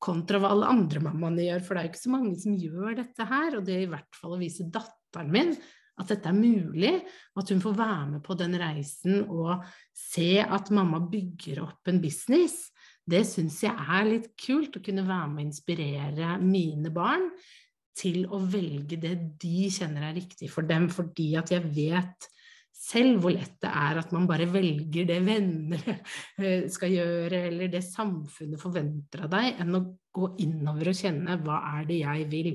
kontra 0.00 0.38
hva 0.40 0.54
alle 0.54 0.70
andre 0.72 1.02
mammaene 1.04 1.44
gjør, 1.44 1.60
for 1.60 1.76
det 1.76 1.80
er 1.80 1.86
jo 1.86 1.92
ikke 1.92 2.00
så 2.06 2.12
mange 2.14 2.36
som 2.40 2.56
gjør 2.56 2.94
dette 3.02 3.26
her, 3.28 3.56
og 3.58 3.66
det 3.66 3.74
er 3.74 3.82
i 3.84 3.90
hvert 3.92 4.16
fall 4.16 4.32
å 4.32 4.40
vise 4.40 4.64
datteren 4.72 5.28
min 5.34 5.52
at 6.00 6.08
dette 6.08 6.30
er 6.30 6.36
mulig, 6.36 6.94
og 7.34 7.42
at 7.42 7.50
hun 7.52 7.60
får 7.60 7.76
være 7.76 8.06
med 8.14 8.22
på 8.24 8.36
den 8.40 8.56
reisen 8.60 9.24
og 9.26 9.66
se 9.96 10.40
at 10.40 10.70
mamma 10.72 11.02
bygger 11.10 11.60
opp 11.66 11.90
en 11.92 12.00
business 12.00 12.70
det 13.10 13.24
syns 13.28 13.60
jeg 13.64 13.74
er 13.74 14.06
litt 14.08 14.30
kult, 14.40 14.76
å 14.76 14.84
kunne 14.84 15.06
være 15.06 15.30
med 15.32 15.44
og 15.44 15.48
inspirere 15.48 16.34
mine 16.42 16.92
barn 16.94 17.28
til 18.00 18.24
å 18.30 18.40
velge 18.50 18.98
det 19.00 19.14
de 19.42 19.68
kjenner 19.72 20.08
er 20.08 20.16
riktig 20.16 20.50
for 20.52 20.66
dem, 20.66 20.88
fordi 20.92 21.32
at 21.40 21.52
jeg 21.52 21.66
vet 21.74 22.28
selv 22.80 23.20
hvor 23.20 23.34
lett 23.34 23.58
det 23.60 23.70
er 23.76 23.98
at 24.00 24.12
man 24.14 24.26
bare 24.28 24.46
velger 24.48 25.08
det 25.08 25.18
venner 25.26 25.82
eh, 26.40 26.68
skal 26.72 26.94
gjøre, 26.94 27.42
eller 27.50 27.72
det 27.72 27.82
samfunnet 27.84 28.62
forventer 28.62 29.26
av 29.26 29.34
deg, 29.34 29.60
enn 29.60 29.76
å 29.76 29.82
gå 30.16 30.30
innover 30.46 30.92
og 30.92 31.02
kjenne 31.02 31.36
hva 31.44 31.60
er 31.74 31.90
det 31.90 32.00
jeg 32.00 32.30
vil. 32.32 32.54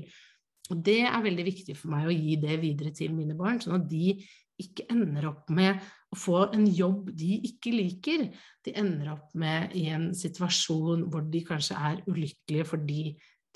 Og 0.72 0.80
det 0.88 1.02
er 1.06 1.22
veldig 1.22 1.46
viktig 1.46 1.76
for 1.78 1.94
meg 1.94 2.08
å 2.08 2.16
gi 2.16 2.40
det 2.42 2.58
videre 2.62 2.90
til 2.96 3.14
mine 3.14 3.38
barn, 3.38 3.62
sånn 3.62 3.78
at 3.78 3.86
de 3.90 4.16
ikke 4.60 4.88
ender 4.90 5.28
opp 5.30 5.50
med 5.52 5.78
å 6.16 6.20
få 6.20 6.40
en 6.56 6.64
jobb 6.66 7.12
de 7.16 7.36
ikke 7.50 7.74
liker. 7.74 8.26
De 8.64 8.74
ender 8.80 9.12
opp 9.12 9.34
med 9.38 9.76
i 9.76 9.86
en 9.92 10.10
situasjon 10.16 11.06
hvor 11.12 11.28
de 11.30 11.44
kanskje 11.46 11.76
er 11.76 12.02
ulykkelige 12.08 12.68
fordi 12.72 13.02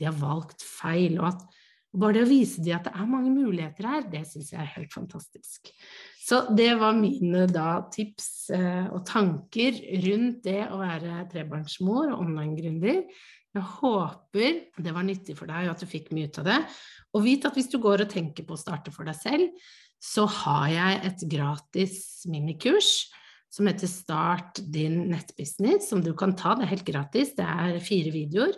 de 0.01 0.09
har 0.09 0.17
valgt 0.21 0.63
feil. 0.65 1.19
og 1.21 1.33
at 1.33 1.49
bare 1.91 2.21
det 2.21 2.23
å 2.23 2.31
vise 2.31 2.63
dem 2.63 2.77
at 2.77 2.87
det 2.87 2.93
er 2.95 3.11
mange 3.11 3.33
muligheter 3.35 3.89
her, 3.89 4.05
det 4.13 4.23
syns 4.31 4.53
jeg 4.53 4.61
er 4.63 4.75
helt 4.77 4.93
fantastisk. 4.95 5.73
Så 6.23 6.45
det 6.55 6.71
var 6.79 6.95
mine 6.95 7.49
da 7.51 7.81
tips 7.91 8.29
eh, 8.55 8.87
og 8.95 9.03
tanker 9.09 9.75
rundt 10.05 10.45
det 10.47 10.61
å 10.71 10.79
være 10.79 11.25
trebarnsmor 11.33 12.13
og 12.13 12.23
online-gründer. 12.23 13.03
Jeg 13.51 13.67
håper 13.81 14.61
det 14.79 14.95
var 14.95 15.07
nyttig 15.09 15.35
for 15.35 15.51
deg, 15.51 15.67
og 15.67 15.75
at 15.75 15.83
du 15.83 15.91
fikk 15.91 16.13
mye 16.15 16.31
ut 16.31 16.39
av 16.45 16.47
det. 16.53 16.59
Og 17.19 17.25
vit 17.27 17.47
at 17.49 17.59
hvis 17.59 17.73
du 17.73 17.81
går 17.83 18.05
og 18.05 18.13
tenker 18.13 18.47
på 18.47 18.55
å 18.55 18.61
starte 18.61 18.95
for 18.95 19.11
deg 19.11 19.19
selv, 19.19 19.51
så 20.01 20.25
har 20.25 20.69
jeg 20.73 21.01
et 21.11 21.25
gratis 21.29 21.97
minikurs 22.31 23.11
som 23.51 23.67
heter 23.69 23.91
Start 23.91 24.61
din 24.73 25.03
nettbusiness, 25.11 25.91
som 25.91 26.01
du 26.05 26.15
kan 26.17 26.33
ta. 26.39 26.55
Det 26.57 26.65
er 26.65 26.73
helt 26.77 26.87
gratis. 26.89 27.35
Det 27.37 27.45
er 27.45 27.83
fire 27.85 28.15
videoer 28.15 28.57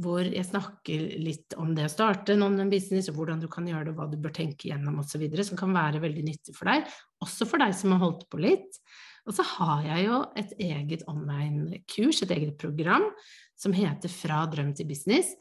hvor 0.00 0.24
jeg 0.24 0.46
snakker 0.48 1.02
litt 1.20 1.54
om 1.60 1.74
det 1.76 1.84
å 1.84 1.92
starte 1.92 2.32
en 2.32 2.46
online 2.46 2.72
business, 2.72 3.10
og 3.10 3.18
hvordan 3.18 3.42
du 3.42 3.48
kan 3.52 3.66
gjøre 3.68 3.90
det, 3.90 3.94
hva 3.98 4.06
du 4.08 4.16
bør 4.20 4.32
tenke 4.32 4.70
gjennom 4.70 5.02
osv., 5.02 5.26
som 5.44 5.60
kan 5.60 5.74
være 5.76 6.00
veldig 6.00 6.24
nyttig 6.24 6.54
for 6.56 6.70
deg, 6.70 6.88
også 7.20 7.48
for 7.48 7.60
deg 7.60 7.74
som 7.76 7.92
har 7.92 8.00
holdt 8.06 8.24
på 8.32 8.40
litt. 8.40 8.80
Og 9.28 9.36
så 9.36 9.44
har 9.44 9.84
jeg 9.84 10.06
jo 10.06 10.22
et 10.40 10.54
eget 10.70 11.04
online-kurs, 11.10 12.22
et 12.24 12.32
eget 12.32 12.56
program, 12.60 13.10
som 13.60 13.76
heter 13.76 14.12
Fra 14.12 14.46
drøm 14.48 14.72
til 14.76 14.88
business, 14.88 15.34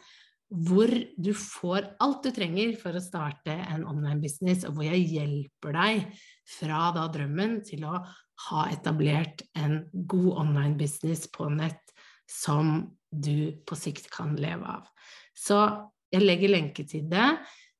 hvor 0.50 0.90
du 1.18 1.30
får 1.38 1.92
alt 2.02 2.24
du 2.26 2.32
trenger 2.34 2.74
for 2.82 2.98
å 2.98 3.04
starte 3.04 3.54
en 3.54 3.86
online-business, 3.86 4.66
og 4.66 4.78
hvor 4.78 4.88
jeg 4.88 5.06
hjelper 5.12 5.76
deg 5.78 6.22
fra 6.50 6.90
da 6.96 7.06
drømmen 7.14 7.60
til 7.68 7.86
å 7.86 8.00
ha 8.48 8.66
etablert 8.74 9.44
en 9.60 9.84
god 9.94 10.32
online-business 10.46 11.28
på 11.36 11.52
nett 11.54 11.94
som 12.30 12.82
du 13.10 13.52
på 13.66 13.78
sikt 13.78 14.10
kan 14.14 14.36
leve 14.40 14.78
av. 14.78 14.90
Så 15.38 15.62
Jeg 16.10 16.26
legger 16.26 16.50
lenke 16.50 16.82
til 16.90 17.04
det 17.06 17.26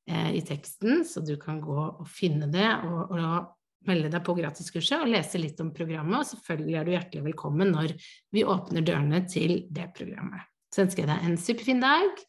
eh, 0.06 0.36
i 0.38 0.42
teksten, 0.46 1.00
så 1.02 1.24
du 1.26 1.32
kan 1.42 1.58
gå 1.58 1.74
og 1.74 2.04
finne 2.06 2.46
det 2.54 2.68
og, 2.86 3.16
og, 3.16 3.56
melde 3.88 4.12
deg 4.12 4.22
på 4.22 4.36
gratiskurset 4.38 5.00
og 5.02 5.10
lese 5.10 5.40
litt 5.40 5.58
om 5.64 5.72
programmet. 5.74 6.20
Og 6.20 6.28
selvfølgelig 6.30 6.76
er 6.78 6.86
du 6.86 6.92
hjertelig 6.94 7.24
velkommen 7.26 7.72
når 7.74 7.96
vi 8.36 8.44
åpner 8.46 8.86
dørene 8.86 9.24
til 9.26 9.64
det 9.74 9.88
programmet. 9.96 10.46
Så 10.70 10.84
ønsker 10.84 11.08
jeg 11.08 11.10
deg 11.10 11.26
en 11.26 11.40
superfin 11.42 11.82
dag, 11.82 12.22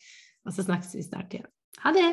og 0.51 0.57
så 0.57 0.67
snakkes 0.67 0.97
vi 0.99 1.07
snart 1.07 1.35
igjen. 1.37 1.47
Ha 1.85 1.95
det! 1.95 2.09